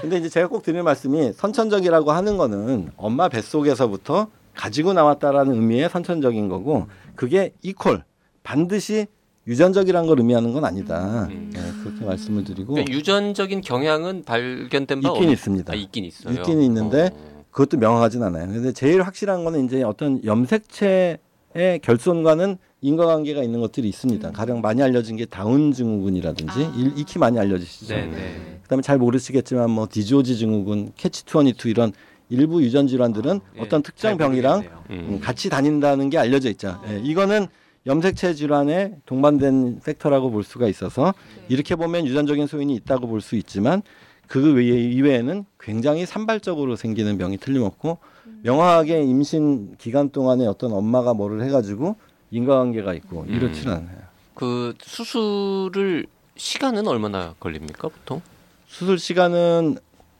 근데 0.00 0.18
이제 0.18 0.28
제가 0.28 0.48
꼭 0.48 0.62
드리는 0.62 0.84
말씀이 0.84 1.32
선천적이라고 1.32 2.12
하는 2.12 2.36
거는 2.36 2.90
엄마 2.96 3.28
뱃속에서부터 3.28 4.28
가지고 4.54 4.92
나왔다라는 4.92 5.54
의미의 5.54 5.88
선천적인 5.88 6.48
거고 6.48 6.86
그게 7.14 7.52
이퀄 7.62 7.98
반드시 8.42 9.06
유전적이라는 9.46 10.06
걸 10.08 10.18
의미하는 10.18 10.52
건 10.52 10.64
아니다. 10.64 11.26
음. 11.30 11.50
네, 11.54 11.60
그렇게 11.82 12.04
말씀을 12.04 12.44
드리고 12.44 12.74
그러니까 12.74 12.92
유전적인 12.94 13.60
경향은 13.62 14.24
발견된 14.24 15.00
바 15.00 15.08
있긴 15.08 15.28
없- 15.28 15.32
있습니다. 15.32 15.72
아, 15.72 15.76
있긴 15.76 16.04
있어요. 16.04 16.34
있긴 16.34 16.60
있는데 16.62 17.10
어. 17.12 17.44
그것도 17.50 17.78
명확하진 17.78 18.22
않아요. 18.22 18.46
근데 18.46 18.72
제일 18.72 19.02
확실한 19.02 19.44
거는 19.44 19.64
이제 19.64 19.82
어떤 19.82 20.22
염색체의 20.24 21.80
결손과는 21.82 22.58
인과관계가 22.80 23.42
있는 23.42 23.60
것들이 23.60 23.88
있습니다. 23.88 24.30
가령 24.32 24.60
많이 24.60 24.82
알려진 24.82 25.16
게 25.16 25.24
다운 25.24 25.72
증후군이라든지 25.72 26.64
아. 26.64 26.74
일- 26.76 26.92
익히 26.96 27.18
많이 27.18 27.38
알려지시죠. 27.38 27.94
네, 27.94 28.06
네. 28.06 28.60
그다음에 28.62 28.82
잘 28.82 28.98
모르시겠지만 28.98 29.70
뭐 29.70 29.88
디조지 29.90 30.36
증후군, 30.36 30.92
캐치22 30.96 31.66
이런 31.70 31.92
일부 32.30 32.62
유전 32.62 32.86
질환들은 32.86 33.40
예, 33.56 33.60
어떤 33.60 33.82
잘 33.82 33.92
특정 33.92 34.16
병이랑. 34.18 34.60
음. 34.90 35.06
음, 35.10 35.20
같이 35.20 35.48
다닌다는 35.48 36.10
게 36.10 36.18
알려져 36.18 36.50
있죠. 36.50 36.80
예, 36.88 37.00
이거는 37.02 37.46
염색체 37.86 38.34
질환에 38.34 38.96
동반된 39.06 39.80
팩터라고 39.84 40.30
볼 40.30 40.44
수가 40.44 40.68
있어서 40.68 41.14
이렇게 41.48 41.74
보면 41.74 42.06
유전적인 42.06 42.46
소인이 42.46 42.74
있다고 42.74 43.08
볼 43.08 43.20
수 43.22 43.34
있지만 43.36 43.82
그 44.26 44.52
외에 44.52 44.78
이외에는 44.90 45.46
굉장히 45.58 46.04
산발적으로 46.04 46.76
생기는 46.76 47.16
병이 47.16 47.38
틀림없고 47.38 47.96
명확하게 48.42 49.02
임신 49.04 49.74
기간 49.78 50.10
동안에 50.10 50.46
어떤 50.46 50.72
엄마가 50.74 51.14
뭐를 51.14 51.42
해가지고 51.44 51.96
인과관계가 52.30 52.94
있고 52.94 53.24
이렇지는 53.28 53.74
않아요. 53.74 53.98
그 54.34 54.74
수술을 54.82 56.06
시간은 56.36 56.86
얼마나 56.86 57.34
걸립니까 57.40 57.88
보통? 57.88 58.20
수술 58.66 58.98
시간은 58.98 59.78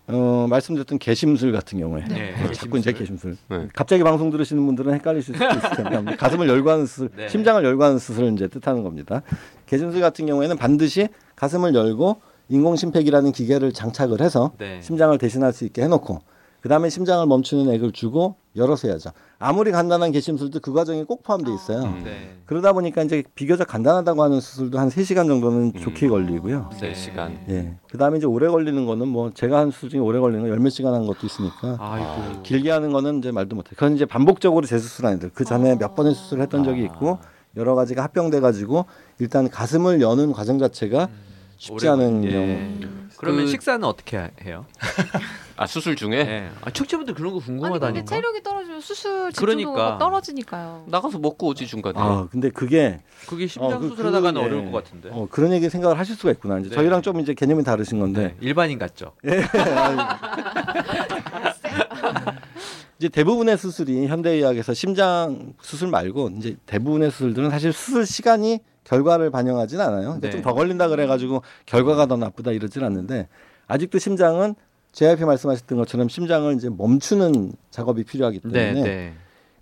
어, 0.08 0.46
말씀드렸던 0.48 0.98
개심술 0.98 1.52
같은 1.52 1.78
경우에 1.78 2.02
네. 2.08 2.34
어, 2.42 2.50
자꾸 2.52 2.78
이제 2.78 2.92
개심술. 2.92 3.36
네. 3.48 3.68
갑자기 3.74 4.02
방송 4.02 4.30
들으시는 4.30 4.64
분들은 4.64 4.94
헷갈리실 4.94 5.34
수도 5.34 5.44
있을 5.44 5.70
텐데 5.92 6.16
가슴을 6.16 6.48
열고 6.48 6.70
하는 6.70 6.86
수술, 6.86 7.10
네. 7.14 7.28
심장을 7.28 7.62
열고 7.62 7.84
하는 7.84 7.98
수술을 7.98 8.32
이제 8.32 8.48
뜻하는 8.48 8.82
겁니다. 8.82 9.22
개심술 9.66 10.00
같은 10.00 10.24
경우에는 10.26 10.56
반드시 10.56 11.08
가슴을 11.36 11.74
열고 11.74 12.22
인공심폐기라는 12.48 13.32
기계를 13.32 13.72
장착을 13.72 14.22
해서 14.22 14.52
네. 14.56 14.80
심장을 14.80 15.16
대신할 15.18 15.52
수 15.52 15.66
있게 15.66 15.82
해놓고 15.82 16.22
그 16.62 16.70
다음에 16.70 16.88
심장을 16.88 17.24
멈추는 17.26 17.72
액을 17.74 17.92
주고 17.92 18.36
열어서 18.56 18.88
해야죠. 18.88 19.10
아무리 19.40 19.70
간단한 19.70 20.10
개심술도 20.10 20.58
그 20.58 20.72
과정이 20.72 21.04
꼭 21.04 21.22
포함되어 21.22 21.54
있어요. 21.54 21.82
음. 21.84 22.02
네. 22.04 22.36
그러다 22.46 22.72
보니까 22.72 23.04
이제 23.04 23.22
비교적 23.36 23.68
간단하다고 23.68 24.20
하는 24.24 24.40
수술도 24.40 24.80
한 24.80 24.88
3시간 24.88 25.28
정도는 25.28 25.72
음. 25.76 25.80
좋게 25.80 26.08
걸리고요. 26.08 26.70
세 26.72 26.92
시간. 26.92 27.38
예. 27.48 27.76
그다음에 27.88 28.18
이제 28.18 28.26
오래 28.26 28.48
걸리는 28.48 28.84
거는 28.84 29.06
뭐 29.06 29.30
제가 29.30 29.58
한 29.60 29.70
수술 29.70 29.90
중에 29.90 30.00
오래 30.00 30.18
걸리는 30.18 30.42
거열몇 30.42 30.72
시간 30.72 30.92
한 30.92 31.06
것도 31.06 31.24
있으니까 31.24 31.76
아이고. 31.78 32.42
길게 32.42 32.68
하는 32.72 32.90
거는 32.90 33.18
이제 33.18 33.30
말도 33.30 33.54
못해. 33.54 33.70
그건 33.70 33.94
이제 33.94 34.06
반복적으로 34.06 34.66
재수술한 34.66 35.14
애들. 35.14 35.30
그 35.32 35.44
전에 35.44 35.76
몇 35.76 35.94
번의 35.94 36.16
수술을 36.16 36.42
했던 36.42 36.64
적이 36.64 36.82
있고 36.84 37.20
여러 37.56 37.76
가지가 37.76 38.02
합병돼 38.02 38.40
가지고 38.40 38.86
일단 39.20 39.48
가슴을 39.48 40.00
여는 40.00 40.32
과정 40.32 40.58
자체가 40.58 41.08
쉽지 41.58 41.86
오래 41.86 41.92
않은 41.92 42.20
걸리- 42.22 42.32
경우. 42.32 42.44
예. 42.48 42.78
그러면 43.18 43.44
그- 43.44 43.50
식사는 43.52 43.84
어떻게 43.84 44.16
하- 44.16 44.30
해요? 44.42 44.64
아 45.60 45.66
수술 45.66 45.96
중에 45.96 46.22
네. 46.24 46.48
아, 46.62 46.70
청취자분들 46.70 47.14
그런 47.14 47.32
거 47.32 47.38
아니 47.38 47.46
궁금하다니까. 47.46 47.92
근데 47.92 48.04
체력이 48.04 48.42
떨어지면 48.44 48.80
수술 48.80 49.32
그러니까. 49.32 49.32
집중도가 49.32 49.98
떨어지니까요. 49.98 50.84
나가서 50.86 51.18
먹고 51.18 51.48
오지 51.48 51.66
중간에. 51.66 51.98
아, 51.98 52.28
근데 52.30 52.48
그게 52.50 53.00
그게 53.26 53.48
심장 53.48 53.72
어, 53.72 53.78
그- 53.80 53.88
수술하다가는 53.88 54.40
그- 54.40 54.46
어려울 54.46 54.66
예. 54.68 54.70
것 54.70 54.84
같은데. 54.84 55.08
어, 55.12 55.26
그런 55.28 55.52
얘기 55.52 55.68
생각을 55.68 55.98
하실 55.98 56.14
수가 56.14 56.30
있구나. 56.30 56.60
이제 56.60 56.68
네. 56.68 56.74
저희랑 56.76 57.02
좀 57.02 57.18
이제 57.18 57.34
개념이 57.34 57.64
다르신 57.64 57.98
건데. 57.98 58.28
네. 58.28 58.36
일반인 58.40 58.78
같죠. 58.78 59.12
이제 62.98 63.08
대부분의 63.08 63.58
수술이 63.58 64.06
현대의학에서 64.06 64.74
심장 64.74 65.54
수술 65.60 65.88
말고 65.88 66.30
이제 66.38 66.56
대부분의 66.66 67.10
수술들은 67.10 67.50
사실 67.50 67.72
수술 67.72 68.06
시간이 68.06 68.60
결과를 68.84 69.30
반영하진 69.32 69.80
않아요. 69.80 70.02
그러니까 70.02 70.20
네. 70.20 70.30
좀더 70.30 70.54
걸린다 70.54 70.86
그래가지고 70.88 71.42
결과가 71.66 72.06
더 72.06 72.16
나쁘다 72.16 72.52
이러진 72.52 72.84
않는데 72.84 73.28
아직도 73.66 73.98
심장은 73.98 74.54
JYP 74.92 75.24
말씀하셨던 75.24 75.78
것처럼 75.78 76.08
심장을 76.08 76.52
이제 76.54 76.68
멈추는 76.70 77.52
작업이 77.70 78.04
필요하기 78.04 78.40
때문에 78.40 78.72
네, 78.72 78.82
네. 78.82 79.14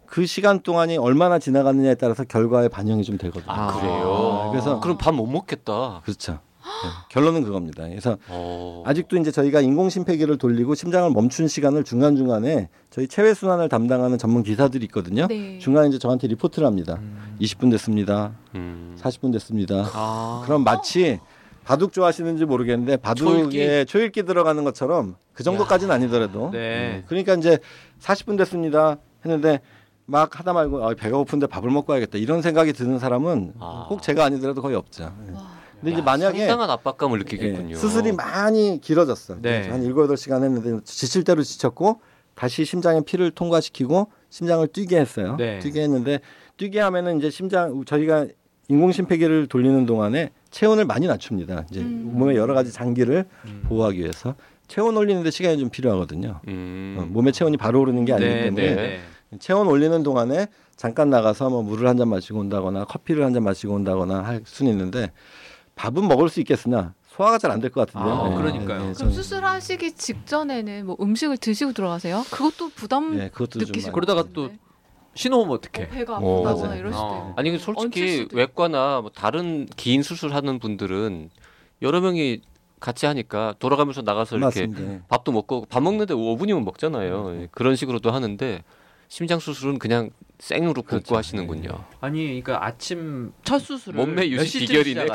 그 0.06 0.24
시간 0.24 0.60
동안이 0.60 0.96
얼마나 0.98 1.38
지나갔느냐에 1.38 1.96
따라서 1.96 2.24
결과에 2.24 2.68
반영이 2.68 3.02
좀 3.04 3.18
되거든요. 3.18 3.44
아, 3.52 3.78
그래요. 3.78 4.48
그래서- 4.52 4.80
그럼 4.80 4.96
밥 4.98 5.12
못 5.14 5.26
먹겠다. 5.26 6.00
그렇죠. 6.04 6.32
네. 6.32 6.88
결론은 7.10 7.42
그겁니다. 7.44 7.86
그래서 7.88 8.16
어. 8.28 8.82
아직도 8.86 9.16
이제 9.18 9.30
저희가 9.30 9.60
인공심폐기를 9.60 10.36
돌리고 10.38 10.74
심장을 10.74 11.08
멈춘 11.10 11.46
시간을 11.48 11.84
중간 11.84 12.16
중간에 12.16 12.68
저희 12.90 13.06
체외 13.08 13.34
순환을 13.34 13.68
담당하는 13.68 14.18
전문 14.18 14.42
기사들이 14.42 14.84
있거든요. 14.86 15.26
네. 15.28 15.58
중간에 15.58 15.88
이제 15.88 15.98
저한테 15.98 16.26
리포트를 16.28 16.66
합니다. 16.66 16.98
20분 17.40 17.70
됐습니다. 17.72 18.32
음. 18.56 18.96
40분 19.00 19.32
됐습니다. 19.32 19.90
아. 19.92 20.42
그럼 20.44 20.64
마치 20.64 21.20
바둑 21.66 21.92
좋아하시는지 21.92 22.44
모르겠는데 22.44 22.96
바둑에 22.96 23.84
초읽기, 23.86 24.22
들어가는 24.22 24.62
것처럼 24.62 25.16
그 25.32 25.42
정도까지는 25.42 25.92
아니더라도 25.92 26.50
네. 26.52 26.98
음, 26.98 27.04
그러니까 27.08 27.34
이제 27.34 27.58
40분 28.00 28.38
됐습니다 28.38 28.98
했는데 29.24 29.60
막 30.04 30.38
하다 30.38 30.52
말고 30.52 30.86
아, 30.86 30.94
배가 30.94 31.18
고픈데 31.18 31.48
밥을 31.48 31.68
먹고 31.70 31.92
와야겠다 31.92 32.18
이런 32.18 32.40
생각이 32.40 32.72
드는 32.72 33.00
사람은 33.00 33.54
아. 33.58 33.86
꼭 33.88 34.00
제가 34.00 34.24
아니더라도 34.24 34.62
거의 34.62 34.76
없죠. 34.76 35.12
예. 35.28 35.32
와. 35.34 35.56
근데 35.80 35.90
이제 35.90 36.00
야, 36.00 36.04
만약에 36.04 36.38
상당한 36.38 36.70
압박감을 36.70 37.18
느끼겠군요. 37.18 37.70
예, 37.72 37.74
수술이 37.74 38.12
많이 38.12 38.80
길어졌어. 38.80 39.38
네. 39.42 39.68
한 39.68 39.82
7, 39.82 39.92
8시간 39.92 40.44
했는데 40.44 40.84
지칠 40.84 41.24
대로 41.24 41.42
지쳤고 41.42 42.00
다시 42.36 42.64
심장에 42.64 43.00
피를 43.00 43.32
통과시키고 43.32 44.06
심장을 44.30 44.64
뛰게 44.68 45.00
했어요. 45.00 45.34
네. 45.36 45.58
뛰게 45.58 45.82
했는데 45.82 46.20
뛰게 46.56 46.78
하면은 46.78 47.18
이제 47.18 47.28
심장 47.28 47.84
저희가 47.84 48.26
인공 48.68 48.90
심폐기를 48.92 49.46
돌리는 49.46 49.86
동안에 49.86 50.30
체온을 50.50 50.84
많이 50.84 51.06
낮춥니다. 51.06 51.66
이제 51.70 51.80
음. 51.80 52.10
몸의 52.14 52.36
여러 52.36 52.54
가지 52.54 52.72
장기를 52.72 53.24
음. 53.44 53.62
보호하기 53.68 53.98
위해서 54.00 54.34
체온 54.66 54.96
올리는데 54.96 55.30
시간이 55.30 55.58
좀 55.58 55.70
필요하거든요. 55.70 56.40
음. 56.48 56.96
어, 56.98 57.02
몸의 57.08 57.32
체온이 57.32 57.56
바로 57.56 57.80
오르는 57.80 58.04
게 58.04 58.12
아니기 58.12 58.28
네, 58.28 58.42
때문에 58.44 58.74
네, 58.74 59.00
네. 59.30 59.38
체온 59.38 59.68
올리는 59.68 60.02
동안에 60.02 60.48
잠깐 60.76 61.10
나가서 61.10 61.48
뭐 61.50 61.62
물을 61.62 61.88
한 61.88 61.96
잔 61.96 62.08
마시고 62.08 62.40
온다거나 62.40 62.84
커피를 62.84 63.24
한 63.24 63.32
잔 63.32 63.44
마시고 63.44 63.74
온다거나 63.74 64.22
할 64.24 64.42
수는 64.44 64.72
있는데 64.72 65.12
밥은 65.76 66.06
먹을 66.08 66.28
수 66.28 66.40
있겠으나 66.40 66.94
소화가 67.06 67.38
잘 67.38 67.50
안 67.50 67.60
될 67.60 67.70
것 67.70 67.86
같은데요. 67.86 68.12
아, 68.14 68.34
그러니까요. 68.36 68.66
그럼 68.80 68.92
저는- 68.92 69.12
수술하시기 69.12 69.92
직전에는 69.92 70.84
뭐 70.86 70.96
음식을 71.00 71.38
드시고 71.38 71.72
들어가세요? 71.72 72.24
그것도 72.30 72.70
부담 72.74 73.18
예, 73.18 73.28
그것도 73.28 73.60
많이- 73.72 73.92
그러다가 73.92 74.24
또 74.34 74.50
신호면 75.16 75.50
어, 75.50 75.52
어떡해? 75.54 75.88
배가 75.88 76.18
어. 76.18 76.46
아프다거나. 76.46 76.76
이럴 76.76 76.92
수도 76.92 77.04
어. 77.04 77.16
있고. 77.30 77.40
아니 77.40 77.58
솔직히 77.58 78.28
외과나 78.32 79.00
뭐 79.00 79.10
다른 79.10 79.66
긴 79.76 80.02
수술하는 80.02 80.58
분들은 80.58 81.30
여러 81.82 82.00
명이 82.00 82.42
같이 82.78 83.06
하니까 83.06 83.54
돌아가면서 83.58 84.02
나가서 84.02 84.36
이렇게 84.36 84.66
맞습니다. 84.66 85.04
밥도 85.08 85.32
먹고 85.32 85.66
밥 85.68 85.82
먹는데 85.82 86.14
5분이면 86.14 86.62
먹잖아요. 86.64 87.40
예, 87.40 87.48
그런 87.50 87.74
식으로도 87.74 88.10
하는데 88.10 88.62
심장 89.08 89.38
수술은 89.38 89.78
그냥 89.78 90.10
생으로 90.38 90.74
굶고 90.82 90.88
그렇죠. 90.88 91.16
하시는군요. 91.16 91.70
아니 92.00 92.26
그러니까 92.26 92.64
아침 92.66 93.32
첫 93.42 93.58
수술을 93.58 93.98
몸매 93.98 94.28
몇 94.28 94.28
유지 94.28 94.60
비결이네. 94.60 95.06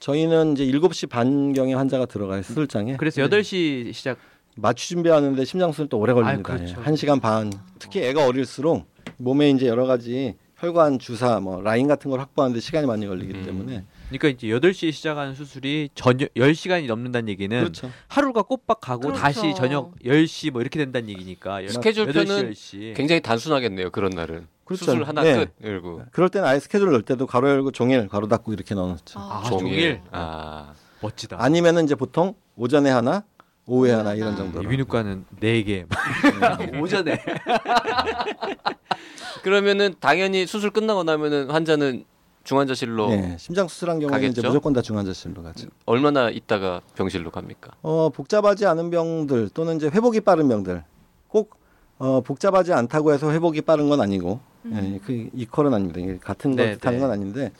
저희는 0.00 0.52
이제 0.54 0.64
7시 0.64 1.10
반경에 1.10 1.74
환자가 1.74 2.06
들어가요 2.06 2.42
수술장에. 2.42 2.96
그래서 2.96 3.20
8시 3.20 3.92
시작 3.92 4.16
마취 4.56 4.88
준비하는데 4.88 5.44
심장 5.44 5.70
수술 5.72 5.88
또 5.88 5.98
오래 5.98 6.12
걸립니다. 6.12 6.52
아유, 6.52 6.58
그렇죠. 6.58 6.80
예. 6.80 6.84
1시간 6.92 7.20
반. 7.20 7.52
특히 7.78 8.02
애가 8.02 8.26
어릴수록 8.26 8.86
몸에 9.16 9.50
이제 9.50 9.66
여러 9.66 9.86
가지 9.86 10.34
혈관 10.56 10.98
주사 10.98 11.40
뭐 11.40 11.62
라인 11.62 11.88
같은 11.88 12.10
걸 12.10 12.20
확보하는데 12.20 12.60
시간이 12.60 12.86
많이 12.86 13.06
걸리기 13.06 13.32
음. 13.32 13.44
때문에 13.44 13.84
그러니까 14.08 14.28
이제 14.28 14.46
8시에 14.48 14.92
시작하는 14.92 15.34
수술이 15.34 15.88
저녁 15.94 16.32
10시간이 16.34 16.86
넘는다는 16.86 17.28
얘기는 17.30 17.58
그렇죠. 17.58 17.90
하루가 18.08 18.42
꼬박 18.42 18.80
가고 18.80 19.02
그렇죠. 19.02 19.20
다시 19.20 19.54
저녁 19.54 19.94
10시 20.04 20.50
뭐 20.50 20.60
이렇게 20.60 20.78
된다는 20.78 21.08
얘기니까 21.08 21.60
스케줄표는 21.66 22.50
8시, 22.50 22.50
10시. 22.52 22.94
굉장히 22.96 23.22
단순하겠네요. 23.22 23.90
그런 23.90 24.10
날은 24.10 24.46
그렇죠. 24.64 24.84
수술 24.84 25.04
하나 25.04 25.22
네. 25.22 25.34
끝 25.34 25.54
이러고 25.66 26.02
그럴 26.12 26.28
때는 26.28 26.46
아예 26.46 26.60
스케줄 26.60 26.90
넣을 26.90 27.02
때도 27.02 27.26
가로 27.26 27.48
열고 27.48 27.70
종일 27.72 28.06
가로 28.08 28.28
닫고 28.28 28.52
이렇게 28.52 28.74
넣어놓죠. 28.74 29.18
아, 29.18 29.40
아, 29.44 29.48
종일? 29.48 30.02
아 30.10 30.74
멋지다. 31.00 31.42
아니면은 31.42 31.84
이제 31.84 31.94
보통 31.94 32.34
오전에 32.56 32.90
하나, 32.90 33.24
오후에 33.70 33.92
하나 33.92 34.14
이런 34.14 34.34
아. 34.34 34.36
정도로. 34.36 34.64
이비인후과는 34.64 35.24
4개 35.40 35.86
오전에 36.82 37.22
그러면은 39.44 39.94
당연히 40.00 40.44
수술 40.44 40.70
끝나고 40.70 41.04
나면은 41.04 41.50
환자는 41.50 42.04
중환자실로 42.42 43.12
예, 43.12 43.36
심장 43.38 43.68
수술한 43.68 44.00
경우는 44.00 44.18
이제 44.18 44.28
가겠죠? 44.28 44.48
무조건 44.48 44.72
다 44.72 44.82
중환자실로 44.82 45.42
가죠. 45.42 45.68
얼마나 45.86 46.30
있다가 46.30 46.80
병실로 46.96 47.30
갑니까? 47.30 47.70
어, 47.82 48.10
복잡하지 48.12 48.66
않은 48.66 48.90
병들 48.90 49.50
또는 49.50 49.76
이제 49.76 49.88
회복이 49.88 50.20
빠른 50.22 50.48
병들 50.48 50.82
꼭 51.28 51.54
어, 51.98 52.22
복잡하지 52.22 52.72
않다고 52.72 53.12
해서 53.12 53.30
회복이 53.30 53.60
빠른 53.60 53.88
건 53.88 54.00
아니고 54.00 54.40
예, 54.72 54.98
그 55.04 55.28
이퀄은 55.34 55.72
아닙니다. 55.72 56.00
같은 56.24 56.56
걸 56.56 56.66
네, 56.66 56.76
뜻하는 56.76 56.98
네. 56.98 57.02
건 57.02 57.10
아닌데 57.12 57.52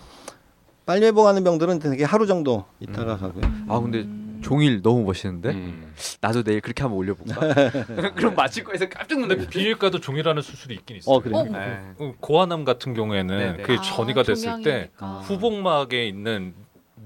빨리 0.86 1.06
회복하는 1.06 1.44
병들은 1.44 1.78
되게 1.78 2.04
하루 2.04 2.26
정도 2.26 2.64
있다가 2.80 3.14
음. 3.14 3.20
가고요. 3.20 3.44
아 3.68 3.78
근데 3.80 4.06
종일 4.42 4.82
너무 4.82 5.04
멋있는데 5.04 5.50
음. 5.50 5.94
나도 6.20 6.42
내일 6.42 6.60
그렇게 6.60 6.82
한번 6.82 6.98
올려볼까? 6.98 7.40
그럼 8.14 8.34
마칠 8.34 8.64
거에서 8.64 8.88
깜짝 8.88 9.20
놀라. 9.20 9.34
비일과도 9.48 10.00
종이라는 10.00 10.42
수술이 10.42 10.74
있긴 10.76 10.96
있어요. 10.98 11.16
어, 11.16 11.20
그래요? 11.20 11.38
어, 11.38 11.44
네. 11.44 11.80
어, 11.98 12.14
고환암 12.20 12.64
같은 12.64 12.94
경우에는 12.94 13.38
네네. 13.38 13.62
그게 13.62 13.78
아, 13.78 13.82
전이가 13.82 14.22
됐을 14.22 14.62
때 14.62 14.90
종양이니까. 14.98 15.06
후복막에 15.20 16.06
있는 16.06 16.54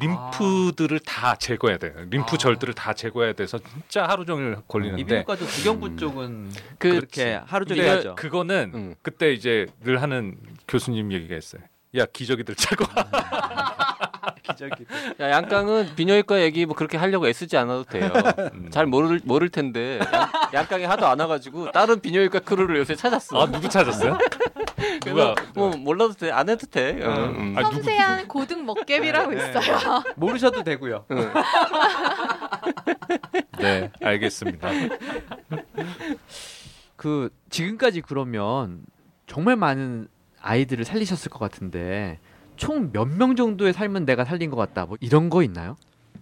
림프들을 0.00 0.98
다 1.00 1.36
제거해야 1.36 1.78
돼요. 1.78 1.92
림프절들을 2.10 2.74
다 2.74 2.94
제거해야 2.94 3.32
돼서 3.32 3.58
진짜 3.58 4.06
하루 4.08 4.24
종일 4.24 4.56
걸리는데 4.66 5.00
이비인후과도 5.02 5.46
구경부 5.46 5.96
쪽은 5.96 6.50
그- 6.78 6.88
그, 6.90 6.94
렇게 6.96 7.40
하루 7.46 7.64
종일 7.64 7.88
하죠. 7.88 8.16
그거는 8.16 8.72
음. 8.74 8.94
그때 9.02 9.32
이제 9.32 9.66
늘 9.84 10.02
하는 10.02 10.36
교수님 10.66 11.12
얘기가 11.12 11.36
있어요. 11.36 11.62
야 11.96 12.06
기저귀들 12.12 12.56
차고 12.56 12.84
기저귀. 14.44 14.84
야, 15.20 15.30
양강은 15.30 15.94
비뇨기과 15.96 16.42
얘기 16.42 16.66
뭐 16.66 16.76
그렇게 16.76 16.96
하려고 16.96 17.26
애쓰지 17.28 17.56
않아도 17.56 17.84
돼요. 17.84 18.10
음. 18.54 18.68
잘 18.70 18.86
모를 18.86 19.20
모를 19.24 19.48
텐데 19.48 19.98
양, 20.12 20.28
양강이 20.52 20.84
하도 20.84 21.06
안 21.06 21.18
와가지고 21.20 21.72
다른 21.72 22.00
비뇨기과 22.00 22.40
크루를 22.40 22.76
요새 22.76 22.94
찾았어. 22.94 23.42
아 23.42 23.46
누구 23.46 23.68
찾았어요? 23.68 24.18
누가? 25.04 25.34
뭐 25.54 25.70
몰라도 25.76 26.14
돼, 26.14 26.30
안 26.30 26.48
해도 26.48 26.66
돼. 26.66 27.00
어, 27.02 27.32
음. 27.36 27.54
아, 27.56 27.62
누구, 27.62 27.76
섬세한 27.76 28.28
고등 28.28 28.64
먹개비라고 28.66 29.30
네. 29.32 29.36
있어요. 29.36 30.02
모르셔도 30.16 30.62
되고요. 30.62 31.06
네 33.58 33.90
알겠습니다. 34.02 34.68
그 36.96 37.30
지금까지 37.50 38.00
그러면 38.02 38.82
정말 39.26 39.56
많은 39.56 40.08
아이들을 40.40 40.84
살리셨을 40.84 41.30
것 41.30 41.38
같은데 41.38 42.18
총 42.56 42.90
몇 42.92 43.06
명 43.08 43.36
정도의 43.36 43.72
삶은 43.72 44.04
내가 44.06 44.24
살린 44.24 44.50
것 44.50 44.56
같다. 44.56 44.86
뭐 44.86 44.96
이런 45.00 45.30
거 45.30 45.42
있나요? 45.42 45.76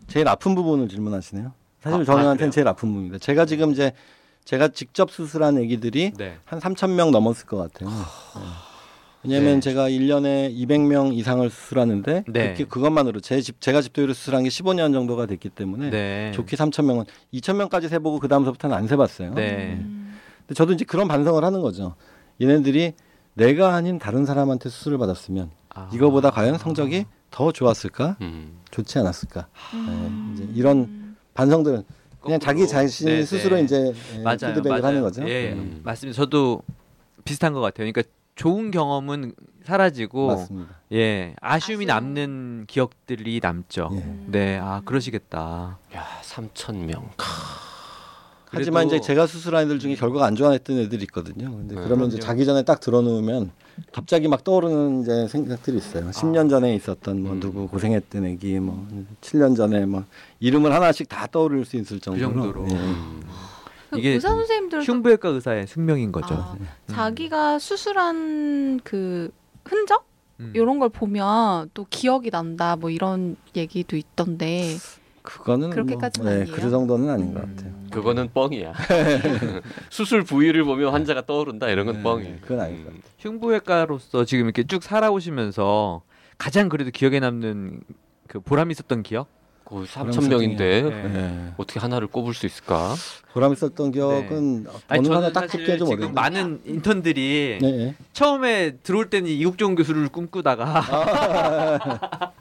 제일 0.06 0.28
아픈 0.28 0.54
부분을 0.54 0.88
질문하시네요. 0.88 1.52
사실 1.80 1.98
아, 1.98 2.00
아, 2.00 2.04
저희한테는 2.04 2.36
그래요? 2.36 2.50
제일 2.50 2.68
아픈 2.68 2.88
부분입니다. 2.90 3.18
제가 3.18 3.44
지금 3.46 3.72
이제 3.72 3.92
제가 4.44 4.68
직접 4.68 5.10
수술한 5.10 5.58
애기들이 5.58 6.12
네. 6.16 6.36
한 6.44 6.58
3천 6.58 6.90
명 6.94 7.10
넘었을 7.10 7.46
것 7.46 7.56
같아요. 7.56 7.88
네. 7.90 7.94
왜냐하면 9.24 9.54
네. 9.54 9.60
제가 9.60 9.88
1년에 9.88 10.52
200명 10.52 11.14
이상을 11.16 11.48
수술하는데 11.48 12.24
네. 12.26 12.52
그게 12.52 12.64
그것만으로 12.64 13.20
제 13.20 13.40
집 13.40 13.60
제가 13.60 13.80
집도의로 13.80 14.14
수술한 14.14 14.42
게 14.42 14.48
15년 14.48 14.92
정도가 14.92 15.26
됐기 15.26 15.48
때문에 15.50 15.90
네. 15.90 16.32
좋게 16.34 16.56
3천 16.56 16.84
명은 16.86 17.04
2천 17.34 17.54
명까지 17.56 17.88
세보고 17.88 18.18
그 18.18 18.26
다음서부터는 18.28 18.76
안 18.76 18.88
세봤어요. 18.88 19.34
네. 19.34 19.74
음. 19.80 20.18
근데 20.40 20.54
저도 20.54 20.72
이제 20.72 20.84
그런 20.84 21.06
반성을 21.06 21.42
하는 21.44 21.60
거죠. 21.60 21.94
얘네들이 22.40 22.94
내가 23.34 23.74
아닌 23.74 23.98
다른 24.00 24.26
사람한테 24.26 24.68
수술을 24.68 24.98
받았으면 24.98 25.50
아. 25.74 25.88
이거보다 25.92 26.30
과연 26.30 26.58
성적이 26.58 27.06
더 27.30 27.50
좋았을까, 27.52 28.16
음. 28.20 28.60
좋지 28.70 28.98
않았을까 28.98 29.46
음. 29.74 30.32
이제 30.34 30.48
이런 30.54 31.16
반성들은 31.34 31.82
그냥 32.20 32.38
자기 32.40 32.60
거꾸로. 32.60 32.80
자신이 32.80 33.10
네, 33.10 33.24
스스로 33.24 33.56
네. 33.56 33.62
이제 33.62 33.92
예, 34.14 34.22
맞아요. 34.22 34.36
피드백을 34.36 34.70
맞아요. 34.70 34.84
하는 34.84 35.00
거죠. 35.02 35.28
예, 35.28 35.52
음. 35.52 35.80
맞습니다. 35.82 36.16
저도 36.16 36.62
비슷한 37.24 37.52
것 37.52 37.60
같아요. 37.60 37.90
그러니까 37.90 38.02
좋은 38.34 38.70
경험은 38.70 39.34
사라지고 39.64 40.26
맞습니다. 40.28 40.74
예 40.92 41.34
아쉬움이 41.40 41.84
아쉬움. 41.84 41.86
남는 41.86 42.64
기억들이 42.68 43.40
남죠. 43.42 43.90
예. 43.92 43.96
음. 43.98 44.26
네, 44.28 44.58
아 44.58 44.82
그러시겠다. 44.84 45.78
야 45.94 46.06
3천 46.22 46.76
명. 46.84 47.10
하지만 48.54 48.86
이제 48.86 49.00
제가 49.00 49.26
수술한 49.26 49.64
애들 49.64 49.78
중에 49.78 49.94
결과가 49.94 50.26
안 50.26 50.36
좋아했던 50.36 50.78
애들이 50.78 51.02
있거든요. 51.04 51.50
근데 51.50 51.74
네, 51.74 51.82
그러면 51.82 52.08
이제. 52.08 52.18
자기 52.18 52.44
전에 52.44 52.62
딱 52.62 52.80
들어놓으면 52.80 53.50
갑자기 53.92 54.28
막 54.28 54.44
떠오르는 54.44 55.02
이제 55.02 55.26
생각들이 55.28 55.78
있어요. 55.78 56.10
10년 56.10 56.50
전에 56.50 56.74
있었던 56.74 57.22
뭐 57.22 57.32
음. 57.32 57.40
누구 57.40 57.66
고생했던 57.68 58.26
애기, 58.26 58.60
뭐 58.60 58.86
7년 59.22 59.56
전에 59.56 59.86
뭐 59.86 60.04
이름을 60.40 60.72
하나씩 60.72 61.08
다 61.08 61.26
떠오를 61.26 61.64
수 61.64 61.76
있을 61.76 61.98
정도로. 61.98 62.32
정도로. 62.32 62.68
예. 62.68 62.74
음. 62.74 63.22
그 63.90 63.98
이게 63.98 64.10
의사 64.10 64.28
선생님들 64.28 64.82
흉부외과 64.82 65.28
의사의 65.30 65.66
숙명인 65.66 66.12
거죠. 66.12 66.34
아, 66.34 66.56
음. 66.58 66.66
자기가 66.88 67.58
수술한 67.58 68.80
그 68.84 69.30
흔적 69.64 70.06
음. 70.40 70.52
이런 70.54 70.78
걸 70.78 70.88
보면 70.88 71.70
또 71.74 71.86
기억이 71.88 72.30
난다 72.30 72.76
뭐 72.76 72.90
이런 72.90 73.36
얘기도 73.54 73.96
있던데 73.96 74.76
그거는 75.22 75.70
그렇게까지는 75.70 76.24
뭐, 76.24 76.34
네, 76.34 76.40
아니에요? 76.42 76.56
그 76.56 76.70
정도는 76.70 77.08
아닌 77.10 77.32
것 77.34 77.42
음. 77.44 77.56
같아요. 77.56 77.72
그거는 77.90 78.28
뻥이야. 78.34 78.72
수술 79.90 80.22
부위를 80.24 80.64
보면 80.64 80.92
환자가 80.92 81.24
떠오른다 81.26 81.68
이런 81.68 81.86
건 81.86 81.96
네, 81.96 82.02
뻥이에요. 82.02 82.36
그건 82.42 82.60
아닌 82.60 82.84
것 82.84 82.92
음. 82.92 83.02
흉부외과로서 83.18 84.24
지금 84.24 84.46
이렇게 84.46 84.64
쭉 84.64 84.82
살아오시면서 84.82 86.02
가장 86.38 86.68
그래도 86.68 86.90
기억에 86.90 87.20
남는 87.20 87.80
그 88.26 88.40
보람 88.40 88.70
있었던 88.70 89.02
기억? 89.02 89.28
거의 89.64 89.86
그런 89.86 90.10
3천 90.10 90.28
명인데 90.28 90.82
네. 90.82 90.90
예. 91.14 91.52
어떻게 91.56 91.78
하나를 91.80 92.08
꼽을 92.08 92.34
수 92.34 92.44
있을까? 92.46 92.94
보람 93.32 93.52
있었던 93.52 93.92
기억은 93.92 94.66
어느 94.88 95.08
하나 95.08 95.32
딱 95.32 95.42
꼽기가 95.48 95.76
좀 95.78 95.86
지금 95.88 96.02
어려운데. 96.02 96.20
많은 96.20 96.60
인턴들이 96.66 97.58
네, 97.62 97.70
네. 97.70 97.94
처음에 98.12 98.76
들어올 98.82 99.08
때는 99.08 99.30
이국종 99.30 99.76
교수를 99.76 100.08
꿈꾸다가 100.08 100.82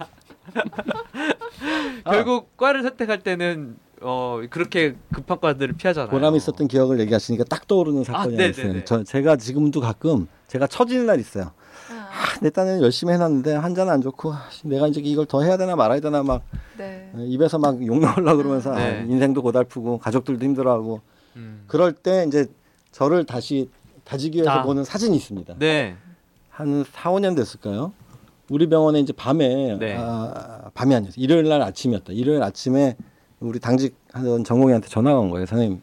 결국 2.05 2.55
과를 2.57 2.83
선택할 2.83 3.19
때는 3.19 3.77
어 4.01 4.41
그렇게 4.49 4.95
급한 5.13 5.39
과들을 5.39 5.75
피하잖아요. 5.75 6.09
보람 6.09 6.35
있었던 6.35 6.67
기억을 6.67 6.99
얘기하시니까 7.01 7.43
딱 7.45 7.67
떠오르는 7.67 8.03
사건이 8.03 8.35
하나 8.35 8.47
네네네. 8.47 8.49
있어요. 8.49 8.83
저 8.85 9.03
제가 9.03 9.35
지금도 9.37 9.79
가끔 9.81 10.27
제가 10.47 10.67
처지는 10.67 11.05
날 11.05 11.19
있어요. 11.19 11.51
아, 11.91 12.39
내 12.41 12.49
딴에는 12.49 12.81
열심히 12.81 13.13
해놨는데 13.13 13.53
한 13.55 13.73
잔 13.75 13.89
안 13.89 14.01
좋고 14.01 14.33
아, 14.33 14.47
씨, 14.49 14.67
내가 14.67 14.87
이제 14.87 14.99
이걸 15.01 15.25
더 15.25 15.43
해야 15.43 15.55
되나 15.57 15.75
말아야 15.75 15.99
되나 16.01 16.23
막 16.23 16.41
네. 16.77 17.09
어, 17.13 17.19
입에서 17.19 17.57
막 17.59 17.75
욕 17.81 17.99
나오려 17.99 18.35
그러면서 18.35 18.73
아, 18.73 18.77
네. 18.79 19.05
인생도 19.07 19.41
고달프고 19.43 19.99
가족들도 19.99 20.43
힘들어하고 20.43 21.01
음. 21.37 21.63
그럴 21.67 21.93
때 21.93 22.25
이제 22.27 22.47
저를 22.91 23.25
다시 23.25 23.69
다지기 24.03 24.37
위해서 24.39 24.51
아. 24.51 24.63
보는 24.63 24.83
사진이 24.83 25.15
있습니다. 25.15 25.55
네. 25.59 25.95
한 26.49 26.83
4, 26.91 27.11
5년 27.11 27.35
됐을까요? 27.35 27.93
우리 28.51 28.67
병원에 28.67 28.99
이제 28.99 29.13
밤에 29.13 29.77
네. 29.79 29.95
아, 29.97 30.69
밤이 30.73 30.93
아니었어. 30.93 31.15
일요일 31.17 31.47
날 31.47 31.61
아침이었다. 31.61 32.11
일요일 32.11 32.43
아침에 32.43 32.97
우리 33.39 33.59
당직 33.59 33.95
하던 34.11 34.43
전공의한테 34.43 34.89
전화가 34.89 35.19
온 35.19 35.29
거예요. 35.29 35.45
선생님, 35.45 35.81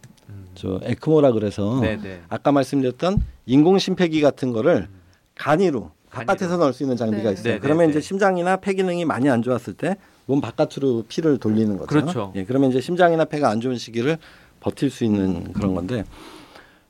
저 0.55 0.79
에크모라 0.83 1.33
그래서 1.33 1.77
음. 1.77 1.81
네, 1.81 1.97
네. 1.97 2.21
아까 2.29 2.53
말씀드렸던 2.53 3.23
인공 3.47 3.79
심폐기 3.79 4.21
같은 4.21 4.53
거를 4.53 4.87
간이로 5.35 5.91
바깥에서 6.11 6.59
넣을 6.59 6.75
수 6.75 6.83
있는 6.83 6.97
장비가 6.97 7.23
네. 7.31 7.33
있어요. 7.33 7.43
네, 7.45 7.53
네, 7.55 7.59
그러면 7.59 7.87
네. 7.87 7.91
이제 7.93 8.01
심장이나 8.03 8.57
폐 8.57 8.75
기능이 8.75 9.05
많이 9.07 9.29
안 9.31 9.43
좋았을 9.43 9.73
때 9.75 9.97
몸 10.27 10.43
바깥으로 10.43 11.05
피를 11.09 11.39
돌리는 11.39 11.79
거죠. 11.79 11.87
그렇죠. 11.87 12.33
예, 12.37 12.45
그러면 12.45 12.69
이제 12.69 12.83
심장이나 12.83 13.25
폐가 13.25 13.49
안 13.49 13.63
좋은 13.63 13.79
시기를 13.79 14.19
버틸 14.61 14.91
수 14.91 15.05
있는 15.05 15.55
그런 15.55 15.75
건데 15.75 16.05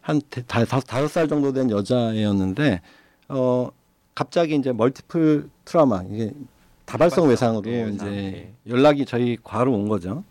한 0.01 0.21
대- 0.29 0.43
다- 0.45 0.65
다섯 0.65 0.81
다섯 0.85 1.07
살 1.07 1.29
정도 1.29 1.53
된 1.53 1.71
여자애였는데 1.71 2.81
어 3.29 3.69
갑자기 4.19 4.57
이제 4.57 4.73
멀티플 4.73 5.49
트라우마 5.65 6.03
이게 6.11 6.33
다발성 6.87 7.29
외상으로 7.29 7.71
예, 7.71 7.89
이제 7.89 8.07
예. 8.07 8.55
연락이 8.69 9.07
저희 9.07 9.39
과로 9.45 9.73
온 9.73 9.89
거죠. 9.89 10.25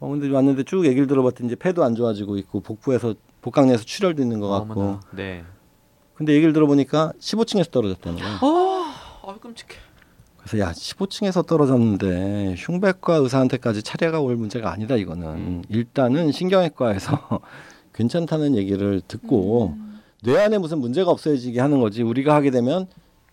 어 0.00 0.08
근데 0.08 0.28
왔는데 0.28 0.64
쭉 0.64 0.84
얘기를 0.84 1.06
들어봤더니 1.06 1.46
이제 1.46 1.54
폐도 1.54 1.84
안 1.84 1.94
좋아지고 1.94 2.36
있고 2.38 2.58
복부에서 2.58 3.14
복강내에서 3.42 3.84
출혈도 3.84 4.20
있는 4.20 4.40
것 4.40 4.48
같고 4.48 4.72
어머나. 4.72 5.00
네. 5.12 5.44
근데 6.14 6.34
얘기를 6.34 6.52
들어보니까 6.52 7.12
15층에서 7.20 7.70
떨어졌다는 7.70 8.18
거예요. 8.18 8.38
아 8.42 9.36
끔찍해. 9.40 9.78
그래서 10.38 10.58
야 10.58 10.72
15층에서 10.72 11.46
떨어졌는데 11.46 12.56
흉백과 12.58 13.14
의사한테까지 13.18 13.84
차례가 13.84 14.20
올 14.20 14.34
문제가 14.34 14.72
아니다 14.72 14.96
이거는 14.96 15.62
일단은 15.68 16.32
신경외과에서 16.32 17.40
괜찮다는 17.94 18.56
얘기를 18.56 19.00
듣고 19.06 19.76
음. 19.76 19.85
뇌 20.26 20.38
안에 20.40 20.58
무슨 20.58 20.78
문제가 20.80 21.12
없어지게 21.12 21.60
하는 21.60 21.80
거지 21.80 22.02
우리가 22.02 22.34
하게 22.34 22.50
되면 22.50 22.88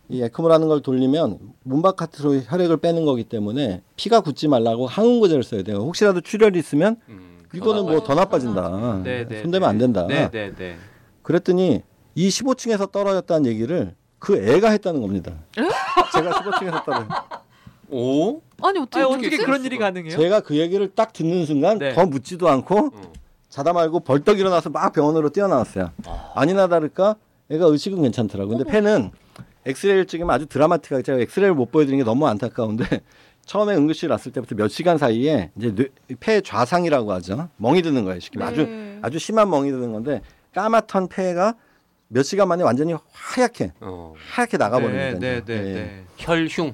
이 0.09 0.21
에크모라는 0.21 0.67
걸 0.67 0.81
돌리면 0.83 1.39
몸 1.63 1.81
바깥으로 1.81 2.41
혈액을 2.45 2.77
빼는 2.77 3.03
거기 3.03 3.23
때문에 3.23 3.81
피가 3.95 4.19
굳지 4.21 4.47
말라고 4.47 4.85
항응고제를 4.85 5.41
써야 5.41 5.63
돼요 5.63 5.77
혹시라도 5.77 6.21
출혈이 6.21 6.59
있으면 6.59 6.97
음, 7.09 7.39
이거는 7.51 7.83
뭐 7.87 8.03
더 8.03 8.13
나빠진다 8.13 9.01
네, 9.03 9.25
네. 9.27 9.41
손대면 9.41 9.67
안 9.67 9.79
된다 9.79 10.05
네, 10.07 10.29
네, 10.29 10.53
네. 10.55 10.75
그랬더니 11.23 11.81
이 12.13 12.27
15층에서 12.29 12.91
떨어졌다는 12.91 13.47
얘기를 13.47 13.95
그 14.19 14.37
애가 14.37 14.69
했다는 14.69 15.01
겁니다 15.01 15.33
제가 16.13 16.29
15층에서 16.31 16.85
떨어졌 16.85 17.07
오? 17.89 18.41
아니 18.61 18.77
어떻게 18.79 19.03
아니, 19.03 19.15
어떻게? 19.15 19.37
그런 19.37 19.65
일이 19.65 19.79
가능해요? 19.79 20.15
제가 20.15 20.41
그 20.41 20.57
얘기를 20.57 20.91
딱 20.93 21.11
듣는 21.11 21.47
순간 21.47 21.79
네. 21.79 21.93
더 21.93 22.05
묻지도 22.05 22.49
않고 22.49 22.91
자다 23.53 23.71
말고 23.71 23.99
벌떡 23.99 24.39
일어나서 24.39 24.71
막 24.71 24.91
병원으로 24.93 25.29
뛰어나왔어요. 25.29 25.91
아 26.33 26.43
니나 26.43 26.67
다를까 26.67 27.15
애가 27.51 27.67
의식은 27.67 28.01
괜찮더라고. 28.01 28.49
근데 28.57 28.63
폐는 28.63 29.11
엑스레이를 29.67 30.07
찍으면 30.07 30.33
아주 30.33 30.47
드라마틱하게 30.47 31.03
제가 31.03 31.19
엑스레이를 31.19 31.53
못 31.53 31.71
보여드리는 31.71 32.03
게 32.03 32.03
너무 32.03 32.25
안타까운데 32.25 32.83
처음에 33.45 33.75
응급실 33.75 34.09
왔을 34.09 34.31
때부터 34.31 34.55
몇 34.55 34.69
시간 34.69 34.97
사이에 34.97 35.51
이제 35.55 35.75
뇌, 35.75 35.89
폐 36.19 36.41
좌상이라고 36.41 37.11
하죠. 37.11 37.49
멍이 37.57 37.83
드는 37.83 38.05
거예요. 38.05 38.19
쉽게 38.19 38.39
말하면. 38.39 38.65
네. 38.65 38.97
아주 39.03 39.17
아주 39.17 39.19
심한 39.19 39.47
멍이 39.51 39.69
드는 39.69 39.93
건데 39.93 40.21
까맣던 40.55 41.09
폐가 41.09 41.53
몇 42.07 42.23
시간 42.23 42.47
만에 42.47 42.63
완전히 42.63 42.95
하얗게 43.11 43.73
어. 43.81 44.15
하얗게 44.31 44.57
나가버립니다. 44.57 45.19
네. 45.19 45.43
네, 45.43 45.45
네, 45.45 45.53
예. 45.53 45.73
네. 45.73 46.03
혈흉. 46.17 46.73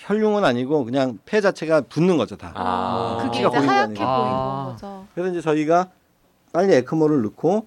혈흉은 0.00 0.44
아니고 0.44 0.84
그냥 0.84 1.18
폐 1.24 1.40
자체가 1.40 1.82
붓는 1.82 2.16
거죠 2.16 2.36
다. 2.36 2.50
아. 2.56 3.18
그게 3.22 3.44
하얗게. 3.44 3.94
보이는 3.94 3.96
아. 4.00 4.72
거죠. 4.72 5.06
그래서 5.14 5.30
이제 5.30 5.40
저희가 5.40 5.90
빨리 6.58 6.74
에크모를 6.74 7.22
넣고 7.22 7.66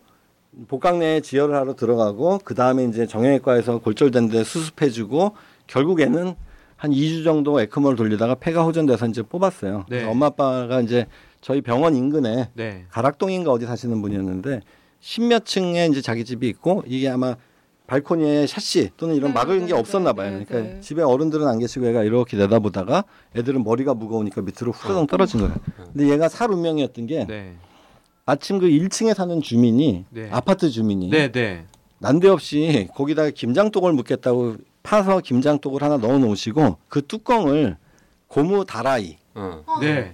복강 0.68 1.00
내에 1.00 1.22
지혈을 1.22 1.56
하러 1.56 1.78
들어가고 1.78 2.42
그 2.44 2.56
다음에 2.56 2.84
이제 2.84 3.08
정형외과에서 3.08 3.78
골절된 3.78 4.28
데 4.28 4.44
수습해주고 4.44 5.32
결국에는 5.68 6.36
한 6.76 6.92
2주 6.92 7.24
정도 7.24 7.62
에크모를 7.62 7.96
돌리다가 7.96 8.36
폐가 8.36 8.64
호전돼서 8.64 9.08
이제 9.08 9.22
뽑았어요. 9.22 9.86
네. 9.88 10.04
엄마 10.04 10.26
아빠가 10.26 10.82
이제 10.82 11.08
저희 11.40 11.62
병원 11.62 11.96
인근에 11.96 12.50
네. 12.54 12.86
가락동인가 12.90 13.50
어디 13.54 13.66
사시는 13.66 14.02
분이었는데 14.02 14.60
십몇 15.00 15.46
층에 15.46 15.86
이제 15.86 16.02
자기 16.02 16.26
집이 16.26 16.50
있고 16.50 16.84
이게 16.86 17.08
아마 17.08 17.38
발코니에 17.88 18.46
샤시 18.46 18.90
또는 18.98 19.16
이런 19.16 19.30
네, 19.30 19.36
막을 19.36 19.60
네, 19.62 19.68
게 19.68 19.74
네, 19.74 19.80
없었나 19.80 20.12
봐요. 20.12 20.38
네, 20.38 20.44
그러니까 20.44 20.74
네. 20.74 20.82
집에 20.82 21.02
어른들은 21.02 21.48
안 21.48 21.60
계시고 21.60 21.88
얘가 21.88 22.04
이렇게 22.04 22.36
내다보다가 22.36 23.06
애들은 23.38 23.64
머리가 23.64 23.94
무거우니까 23.94 24.42
밑으로 24.42 24.74
후루덩 24.74 25.08
떨어진 25.08 25.40
거예요. 25.40 25.56
근데 25.94 26.10
얘가 26.10 26.28
살 26.28 26.52
운명이었던 26.52 27.08
게 27.08 27.56
네. 28.32 28.34
아침 28.34 28.60
그 28.60 28.68
1층에 28.68 29.14
사는 29.14 29.42
주민이 29.42 30.06
네. 30.10 30.30
아파트 30.32 30.70
주민이 30.70 31.10
네, 31.10 31.32
네. 31.32 31.66
난데없이 32.00 32.88
거기다가 32.96 33.30
김장독을 33.30 33.92
묻겠다고 33.94 34.56
파서 34.84 35.20
김장독을 35.20 35.84
하나 35.84 35.98
넣어 35.98 36.18
놓으시고 36.18 36.78
그 36.88 37.06
뚜껑을 37.06 37.76
고무 38.28 38.66
다라이 38.66 39.18
어. 39.36 39.64
네. 39.82 40.14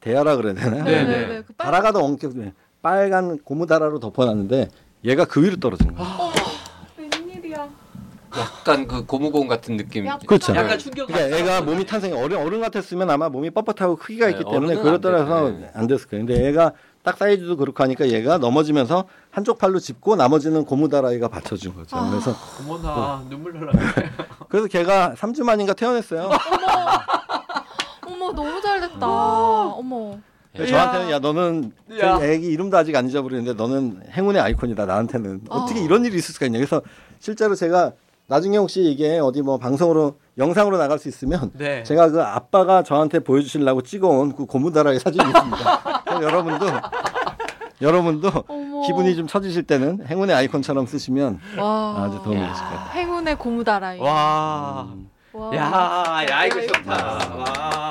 대야라 0.00 0.36
그래야 0.36 0.54
되나? 0.54 0.82
네, 0.82 1.04
네, 1.04 1.04
네. 1.04 1.26
네. 1.26 1.42
그 1.46 1.52
빨간 1.52 1.82
다라가 1.82 1.92
더 1.92 2.04
엉켜 2.04 2.30
빨간 2.82 3.38
고무 3.38 3.66
다라로 3.66 4.00
덮어놨는데 4.00 4.68
얘가 5.04 5.24
그 5.24 5.42
위로 5.42 5.56
떨어진 5.56 5.94
거예요. 5.94 6.32
웬일이야. 6.98 7.68
약간 8.36 8.86
그 8.86 9.04
고무공 9.04 9.46
같은 9.46 9.76
느낌. 9.76 10.06
약간- 10.06 10.26
그렇죠. 10.26 10.54
약간 10.56 10.78
충격. 10.78 11.06
그러니까 11.06 11.36
애가 11.36 11.62
몸이 11.62 11.84
탄생이 11.86 12.14
어른 12.14 12.38
어른 12.38 12.60
같았으면 12.60 13.08
아마 13.10 13.28
몸이 13.28 13.50
뻣뻣하고 13.50 13.98
크기가 13.98 14.26
네, 14.26 14.32
있기 14.32 14.44
때문에 14.50 14.74
그걸 14.76 14.94
안 14.94 15.00
따라서 15.00 15.52
돼. 15.52 15.58
네. 15.58 15.70
안 15.74 15.86
됐을 15.86 16.08
거예요. 16.08 16.26
근데 16.26 16.48
애가 16.48 16.72
딱 17.02 17.18
사이즈도 17.18 17.56
그렇고 17.56 17.82
하니까 17.82 18.08
얘가 18.08 18.38
넘어지면서 18.38 19.06
한쪽 19.30 19.58
팔로 19.58 19.78
짚고 19.78 20.16
나머지는 20.16 20.64
고무 20.64 20.88
다라이가 20.88 21.28
받쳐준 21.28 21.74
거죠. 21.74 21.96
아. 21.96 22.08
그래서 22.10 22.34
어머나 22.60 23.24
눈물 23.28 23.54
날라. 23.54 23.72
그래서 24.48 24.68
걔가 24.68 25.14
3주 25.16 25.42
만인가 25.42 25.72
태어났어요. 25.74 26.30
어머 28.06 28.32
너무 28.32 28.60
잘됐다. 28.60 29.06
어머. 29.06 30.18
그래서 30.54 30.72
저한테는 30.72 31.10
야 31.10 31.18
너는 31.18 31.72
야. 32.00 32.20
애기 32.22 32.46
이름도 32.48 32.76
아직 32.76 32.94
안 32.94 33.08
잊어버리는데 33.08 33.54
너는 33.54 34.02
행운의 34.10 34.40
아이콘이다 34.42 34.84
나한테는 34.84 35.42
어떻게 35.48 35.80
아. 35.80 35.82
이런 35.82 36.04
일이 36.04 36.18
있을 36.18 36.34
수가 36.34 36.46
있냐 36.46 36.58
그래서 36.58 36.82
실제로 37.18 37.54
제가 37.54 37.92
나중에 38.26 38.56
혹시 38.56 38.82
이게 38.82 39.18
어디 39.18 39.42
뭐 39.42 39.58
방송으로 39.58 40.16
영상으로 40.38 40.78
나갈 40.78 40.98
수 40.98 41.08
있으면 41.08 41.50
네. 41.54 41.82
제가 41.82 42.10
그 42.10 42.22
아빠가 42.22 42.82
저한테 42.82 43.18
보여주시려고 43.20 43.82
찍어온 43.82 44.34
그 44.34 44.46
고무다라의 44.46 45.00
사진이 45.00 45.24
있습니다 45.26 46.04
여러분도 46.22 46.66
여러분도 47.82 48.30
어머. 48.48 48.82
기분이 48.86 49.16
좀 49.16 49.26
처지실 49.26 49.64
때는 49.64 50.06
행운의 50.06 50.34
아이콘처럼 50.36 50.86
쓰시면 50.86 51.40
와. 51.58 52.04
아주 52.04 52.22
도움이 52.22 52.38
되실 52.40 52.54
것 52.54 52.70
같아요 52.70 52.90
행운의 53.00 53.36
고무다라이. 53.36 54.00
와. 54.00 54.88
와. 55.32 55.56
야, 55.56 56.26
야 56.30 56.46
이거 56.46 56.60
좋다. 56.60 56.92
와. 56.94 57.90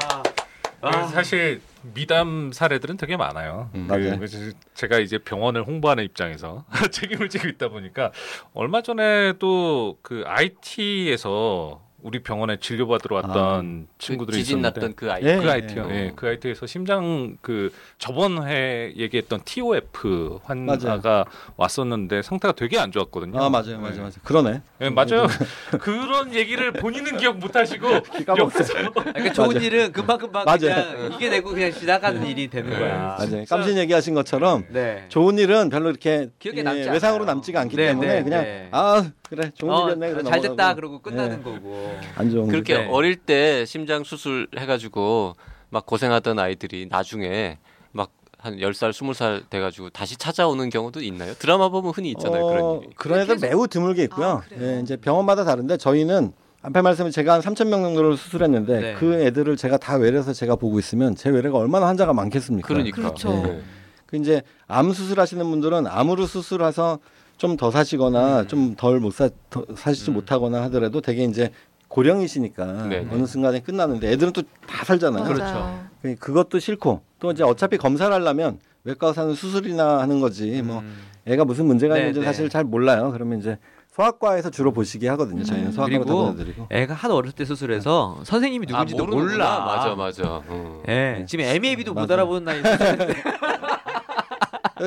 그래서 0.80 1.08
사실 1.10 1.62
미담 1.94 2.52
사례들은 2.52 2.98
되게 2.98 3.17
많아요. 3.17 3.70
음, 3.76 3.88
그, 4.20 4.54
제가 4.74 5.00
이제 5.00 5.17
병원을 5.17 5.63
홍보하는 5.63 6.04
입장에서 6.04 6.65
책임을 6.91 7.30
지고 7.30 7.48
있다 7.48 7.70
보니까 7.70 8.12
얼마 8.54 8.82
전에 8.82 9.34
또 9.39 9.98
그 10.02 10.24
IT에서 10.26 11.82
우리 12.04 12.22
병원에 12.24 12.58
진료받으러 12.60 13.18
왔던 13.18 13.88
그 13.88 13.94
친구들이 13.98 14.38
지진 14.38 14.60
있었는데 14.60 14.80
났던 14.82 14.96
그 14.96 15.12
아이. 15.12 15.22
예. 15.24 15.38
그 15.38 15.50
IT요. 15.52 15.88
예. 15.92 15.96
예, 15.96 16.12
그 16.16 16.28
IT에서 16.28 16.66
심장 16.66 17.38
그 17.42 17.72
저번 17.98 18.48
회 18.48 18.94
얘기했던 18.98 19.42
TOF 19.46 20.40
환자가 20.44 21.10
맞아요. 21.10 21.26
왔었는데 21.58 22.22
상태가 22.22 22.54
되게 22.54 22.80
안 22.80 22.92
좋았거든요. 22.92 23.40
아 23.42 23.50
맞아요 23.50 23.80
맞아요 23.80 23.98
맞아요 24.00 24.12
그러네 24.24 24.62
예, 24.82 24.90
맞아요. 24.90 25.28
그런 25.80 26.34
얘기를 26.34 26.72
본인은 26.74 27.18
기억 27.18 27.38
못 27.38 27.56
하시고 27.56 27.88
까먹었어요 28.26 28.92
그러니까 28.92 29.34
좋은 29.34 29.54
맞아요. 29.54 29.66
일은 29.66 29.92
금방 29.92 30.18
금방 30.18 30.46
맞아요. 30.46 30.60
그냥 30.60 31.12
이게 31.14 31.30
되고 31.30 31.50
그냥 31.52 31.72
지나가는 31.72 32.26
일이 32.26 32.48
되는 32.50 32.70
거야. 32.72 33.16
맞아요 33.20 33.46
깜신 33.48 33.78
얘기하신 33.78 34.14
것처럼 34.16 34.66
네. 34.70 35.06
좋은 35.10 35.38
일은 35.38 35.70
별로 35.70 35.90
이렇게 35.90 36.30
기억에 36.40 36.60
예, 36.60 36.64
남지 36.64 36.90
외상으로. 36.90 37.26
남지가 37.26 37.62
않기 37.62 37.76
네, 37.76 37.88
때문에 37.88 38.08
네, 38.08 38.24
그냥 38.24 38.42
네. 38.44 38.68
아 38.72 39.12
그래 39.32 39.50
좋은 39.56 39.72
어, 39.72 39.84
일이었네 39.86 40.12
그래 40.12 40.24
잘 40.24 40.41
됐다. 40.41 40.76
그러고 40.76 41.00
끝나는 41.00 41.39
예, 41.39 41.41
거고. 41.41 41.98
안 42.15 42.30
좋은 42.30 42.50
그렇게 42.50 42.78
네. 42.78 42.88
어릴 42.91 43.15
때 43.15 43.63
심장 43.65 44.04
수술 44.04 44.50
해가지고 44.58 45.36
막 45.70 45.86
고생하던 45.86 46.38
아이들이 46.38 46.88
나중에 46.89 47.58
막한 47.94 48.58
10살, 48.58 48.91
20살 48.91 49.50
돼가지고 49.50 49.89
다시 49.91 50.17
찾아오는 50.17 50.70
경우도 50.70 51.00
있나요? 51.00 51.34
드라마 51.36 51.70
보면 51.70 51.94
흔히 51.96 52.12
있잖아요. 52.12 52.46
그런 52.46 52.82
일이. 52.82 52.89
그런 52.97 53.20
애들 53.22 53.38
매우 53.39 53.70
드물게 53.70 54.03
있고요. 54.03 54.28
아? 54.28 54.43
예, 54.60 54.82
이제 54.84 54.97
병원마다 54.97 55.45
다른데 55.45 55.78
저희는 55.78 56.34
앞에 56.64 56.82
말씀에 56.82 57.10
제가 57.10 57.36
한 57.36 57.39
3천 57.39 57.70
명 57.70 57.84
정도를 57.84 58.18
수술했는데 58.18 58.82
네. 58.82 58.93
그 58.95 59.14
애들을 59.14 59.55
제가 59.55 59.78
다 59.78 59.95
외래에서 59.95 60.34
제가 60.34 60.58
보고 60.58 60.78
있으면 60.78 61.16
제 61.16 61.30
외래가 61.30 61.58
얼마나 61.58 61.88
환자가 61.88 62.12
많겠습니까? 62.12 62.68
그러니까. 62.68 62.97
그렇죠. 62.97 63.30
네. 63.30 63.62
그 64.08 64.18
이제 64.18 64.41
암 64.68 64.91
수술하시는 64.91 65.49
분들은 65.49 65.88
암으로 65.88 66.26
수술해서 66.26 66.99
좀 67.42 67.58
더 67.58 67.72
사시거나 67.72 68.46
좀덜 68.46 69.00
못 69.00 69.12
사, 69.14 69.28
더 69.50 69.66
사시지 69.76 70.12
음. 70.12 70.14
못하거나 70.14 70.62
하더라도 70.64 71.02
되게 71.02 71.24
이제 71.24 71.50
고령이시니까 71.88 72.66
네, 72.88 73.02
네. 73.02 73.08
어느 73.12 73.26
순간에 73.26 73.60
끝나는데 73.62 74.12
애들은 74.12 74.32
또 74.34 74.44
다 74.68 74.86
살잖아요. 74.86 75.24
그렇죠. 75.26 75.80
그- 76.04 76.16
그것도 76.16 76.60
싫고 76.60 77.02
또 77.20 77.32
이제 77.32 77.44
어차피 77.44 77.78
검사를 77.78 78.14
하려면 78.14 78.60
외과 78.84 79.08
의사는 79.08 79.34
수술이나 79.34 80.00
하는 80.00 80.20
거지 80.22 80.62
뭐 80.62 80.80
음. 80.80 80.96
애가 81.26 81.44
무슨 81.46 81.66
문제가 81.66 81.96
네, 81.96 82.02
있는지 82.02 82.20
네. 82.20 82.26
사실 82.28 82.48
잘 82.48 82.64
몰라요. 82.64 83.10
그러면 83.12 83.39
이제 83.39 83.58
소아과에서 83.96 84.52
주로 84.52 84.72
보시게 84.72 85.10
하거든요. 85.10 85.44
저희는 85.44 85.72
음. 85.72 85.84
그리고 85.86 86.06
보내드리고. 86.32 86.68
애가 86.70 86.94
하도 86.94 87.16
어렸을 87.16 87.36
때 87.36 87.44
수술해서 87.46 88.20
선생님이 88.24 88.68
아, 88.70 88.72
누군지도 88.86 89.06
모르는구나. 89.06 89.34
몰라. 89.36 89.66
맞아, 89.66 89.96
맞아. 89.96 90.42
음. 90.50 90.82
예, 90.88 91.26
지금 91.28 91.44
MEB도 91.46 91.94
못. 91.96 92.10
알아보는 92.10 92.44
나이. 92.46 92.62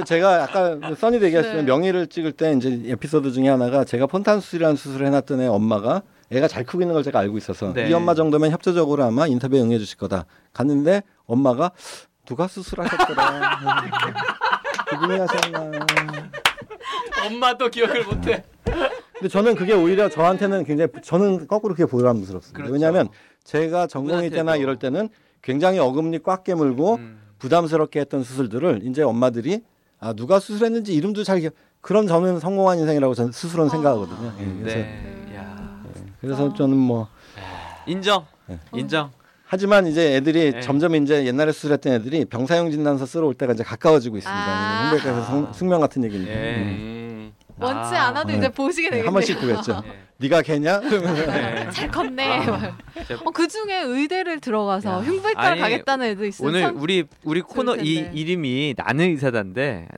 제가 0.06 0.44
아까 0.44 0.78
써니 0.94 1.22
얘기하시면 1.22 1.56
네. 1.58 1.62
명의를 1.62 2.06
찍을 2.08 2.32
때 2.32 2.52
이제 2.52 2.82
에피소드 2.86 3.32
중에 3.32 3.48
하나가 3.48 3.84
제가 3.84 4.06
폰탄 4.06 4.40
수술이라는 4.40 4.76
수술을 4.76 5.06
해놨던 5.06 5.40
애 5.40 5.46
엄마가 5.46 6.02
애가 6.30 6.48
잘 6.48 6.64
크고 6.64 6.80
있는 6.82 6.94
걸 6.94 7.02
제가 7.02 7.18
알고 7.18 7.36
있어서 7.38 7.72
네. 7.72 7.88
이 7.88 7.92
엄마 7.92 8.14
정도면 8.14 8.50
협조적으로 8.50 9.04
아마 9.04 9.26
인터뷰에 9.26 9.60
응해 9.60 9.78
주실 9.78 9.98
거다. 9.98 10.26
갔는데 10.52 11.02
엄마가 11.26 11.72
누가 12.24 12.48
수술하셨더라. 12.48 13.60
그분이 14.88 15.18
하셨나. 15.18 15.86
엄마도 17.26 17.68
기억을 17.68 18.04
못해. 18.04 18.44
근데 18.64 19.28
저는 19.28 19.54
그게 19.54 19.72
오히려 19.74 20.08
저한테는 20.08 20.64
굉장히 20.64 20.90
저는 21.02 21.46
거꾸로 21.46 21.74
그게 21.74 21.86
부담스럽습니다. 21.86 22.56
그렇죠. 22.56 22.72
왜냐하면 22.72 23.08
제가 23.44 23.86
전공의 23.86 24.30
때나. 24.30 24.56
이럴 24.56 24.76
때는 24.78 25.08
굉장히 25.42 25.78
어금니 25.78 26.22
꽉 26.22 26.44
깨물고 26.44 26.96
음. 26.96 27.23
부담스럽게 27.48 28.00
했던 28.00 28.24
수술들을 28.24 28.80
이제 28.84 29.02
엄마들이 29.02 29.60
아 30.00 30.14
누가 30.14 30.40
수술했는지 30.40 30.94
이름도 30.94 31.24
잘 31.24 31.40
기억. 31.40 31.52
그런 31.82 32.06
저는 32.06 32.40
성공한 32.40 32.78
인생이라고 32.78 33.12
저는 33.12 33.32
스스로는 33.32 33.68
생각하거든요. 33.68 34.32
예, 34.40 34.44
그래서 34.60 34.76
네. 34.78 35.32
야. 35.36 35.82
그래서 36.22 36.54
저는 36.54 36.74
뭐 36.78 37.08
인정. 37.86 38.24
네. 38.46 38.58
인정. 38.72 39.10
하지만 39.44 39.86
이제 39.86 40.16
애들이 40.16 40.52
네. 40.52 40.60
점점 40.62 40.94
이제 40.94 41.26
옛날에 41.26 41.52
수술했던 41.52 41.92
애들이 41.92 42.24
병사용 42.24 42.70
진단서 42.70 43.04
쓰러 43.04 43.26
올 43.26 43.34
때가 43.34 43.52
이제 43.52 43.62
가까워지고 43.62 44.16
있습니다. 44.16 44.42
아. 44.42 44.88
홍백에서 44.90 45.22
성- 45.24 45.52
숙명 45.52 45.80
같은 45.82 46.02
얘기입니다. 46.04 46.32
예. 46.32 46.54
음. 46.56 46.62
음. 46.62 47.32
원치 47.58 47.94
아. 47.94 48.06
않아도 48.08 48.28
네. 48.28 48.38
이제 48.38 48.48
보시게 48.48 48.88
네, 48.88 49.02
되겠네요. 49.02 49.06
한 49.06 49.12
번씩 49.12 49.38
그랬죠. 49.38 49.82
예. 49.84 50.03
네가 50.18 50.42
걔냐? 50.42 50.78
네. 50.80 51.70
잘 51.70 51.90
컸네. 51.90 52.46
아. 52.48 52.76
어, 53.24 53.30
그 53.32 53.48
중에 53.48 53.82
의대를 53.82 54.40
들어가서 54.40 54.90
야. 54.90 54.96
흉부외과 54.98 55.56
가겠다는 55.56 56.06
애도 56.10 56.24
있어요. 56.26 56.48
오늘 56.48 56.60
참- 56.62 56.80
우리 56.80 57.04
우리 57.24 57.40
코너 57.40 57.74
이 57.76 57.94
텐데. 57.96 58.10
이름이 58.14 58.74
나는 58.76 59.06
의사다인데 59.06 59.88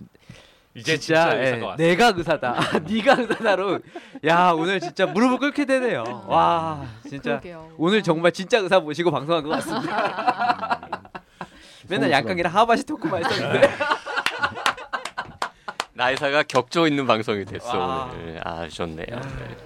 이제 0.75 0.97
진짜, 0.99 1.31
진짜 1.31 1.45
예. 1.45 1.62
내가 1.77 2.12
의사다. 2.17 2.79
네가 2.89 3.17
의사다로 3.21 3.81
야 4.27 4.51
오늘 4.53 4.81
진짜 4.81 5.07
무릎을 5.07 5.39
꿇게 5.39 5.64
되네요. 5.67 6.25
와 6.27 6.85
진짜 7.09 7.33
그러게요. 7.41 7.71
오늘 7.77 8.03
정말 8.03 8.33
진짜 8.33 8.59
의사 8.59 8.81
모시고 8.81 9.11
방송한 9.11 9.43
것 9.45 9.51
같습니다. 9.51 10.81
맨날 11.89 12.11
양강이랑 12.11 12.53
하바시 12.55 12.85
토크만 12.85 13.25
했었는데 13.25 13.71
나이사가 15.95 16.43
격조 16.43 16.89
있는 16.89 17.07
방송이 17.07 17.45
됐어 17.45 17.79
와. 17.79 18.11
오늘. 18.12 18.41
아 18.45 18.67
좋네요. 18.69 19.07
네. 19.07 19.57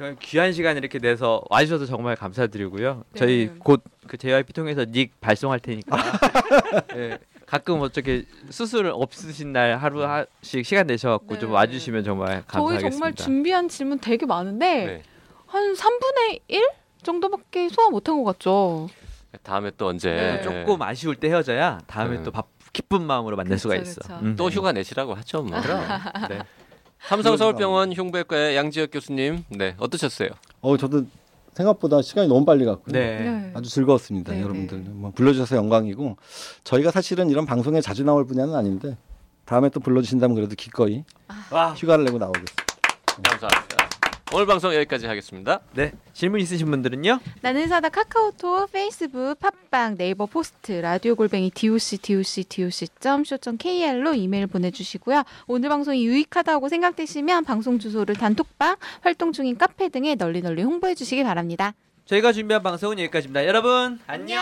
정말 0.00 0.16
귀한 0.20 0.50
시간 0.54 0.78
이렇게 0.78 0.98
내서 0.98 1.44
와주셔서 1.50 1.84
정말 1.84 2.16
감사드리고요. 2.16 3.04
네. 3.12 3.18
저희 3.18 3.48
곧 3.58 3.82
그 4.06 4.16
JYP 4.16 4.54
통해서 4.54 4.84
닉 4.84 5.20
발송할 5.20 5.60
테니까 5.60 5.96
예, 6.96 7.18
가끔 7.46 7.80
어떻게 7.80 8.24
수술 8.48 8.86
없으신 8.92 9.52
날 9.52 9.76
하루 9.76 10.02
하씩 10.02 10.66
시간 10.66 10.88
내셔갖고 10.88 11.38
좀 11.38 11.50
네. 11.50 11.54
와주시면 11.54 12.02
정말 12.02 12.28
저희 12.28 12.46
감사하겠습니다. 12.48 12.90
정말 12.90 13.14
준비한 13.14 13.68
질문 13.68 13.98
되게 14.00 14.26
많은데 14.26 14.86
네. 14.86 15.02
한 15.46 15.74
3분의 15.74 16.40
1 16.48 16.68
정도밖에 17.04 17.68
소화 17.68 17.88
못한 17.90 18.16
것 18.16 18.24
같죠. 18.32 18.88
다음에 19.44 19.70
또 19.76 19.86
언제 19.86 20.10
네. 20.10 20.42
조금 20.42 20.82
아쉬울 20.82 21.14
때 21.14 21.28
헤어져야 21.28 21.78
다음에 21.86 22.16
네. 22.16 22.22
또 22.24 22.32
밥, 22.32 22.48
기쁜 22.72 23.02
마음으로 23.02 23.36
만날 23.36 23.58
수가 23.58 23.76
그쵸, 23.76 23.90
있어. 23.90 24.00
그쵸. 24.00 24.18
음. 24.22 24.34
또 24.34 24.48
휴가 24.50 24.72
내시라고 24.72 25.14
하죠. 25.14 25.42
뭐. 25.42 25.60
그럼. 25.60 25.84
네. 27.02 27.08
삼성서울병원 27.08 27.92
흉부외과의 27.92 28.56
양지혁 28.56 28.90
교수님, 28.92 29.44
네 29.48 29.74
어떠셨어요? 29.78 30.28
어 30.60 30.76
저도 30.76 31.04
생각보다 31.54 32.02
시간이 32.02 32.28
너무 32.28 32.44
빨리 32.44 32.64
갔고요. 32.64 32.92
네. 32.92 33.52
아주 33.54 33.68
즐거웠습니다, 33.68 34.32
네, 34.32 34.42
여러분들. 34.42 34.78
뭐 34.78 35.10
불러주셔서 35.10 35.56
영광이고 35.56 36.16
저희가 36.64 36.90
사실은 36.90 37.28
이런 37.30 37.46
방송에 37.46 37.80
자주 37.80 38.04
나올 38.04 38.26
분야는 38.26 38.54
아닌데 38.54 38.96
다음에 39.44 39.68
또 39.70 39.80
불러주신다면 39.80 40.36
그래도 40.36 40.54
기꺼이 40.54 41.04
와. 41.50 41.72
휴가를 41.74 42.04
내고 42.04 42.18
나오겠습니다. 42.18 42.64
감사합니다. 43.22 43.79
오늘 44.32 44.46
방송 44.46 44.72
여기까지 44.72 45.06
하겠습니다. 45.06 45.60
네. 45.74 45.92
질문 46.12 46.40
있으신 46.40 46.70
분들은요? 46.70 47.18
나는 47.40 47.66
의사다 47.66 47.88
카카오톡, 47.88 48.70
페이스북, 48.70 49.34
팟빵, 49.40 49.96
네이버 49.96 50.26
포스트, 50.26 50.72
라디오 50.72 51.16
골뱅이 51.16 51.50
doc 51.50 51.98
doc 51.98 52.44
doc.co.kr로 52.44 54.14
이메일 54.14 54.46
보내주시고요. 54.46 55.24
오늘 55.48 55.68
방송이 55.68 56.06
유익하다고 56.06 56.68
생각되시면 56.68 57.44
방송 57.44 57.80
주소를 57.80 58.14
단톡방, 58.14 58.76
활동 59.00 59.32
중인 59.32 59.58
카페 59.58 59.88
등에 59.88 60.14
널리 60.14 60.42
널리 60.42 60.62
홍보해 60.62 60.94
주시기 60.94 61.24
바랍니다. 61.24 61.74
저희가 62.04 62.32
준비한 62.32 62.62
방송은 62.62 63.00
여기까지입니다. 63.00 63.46
여러분 63.46 63.98
안녕. 64.06 64.40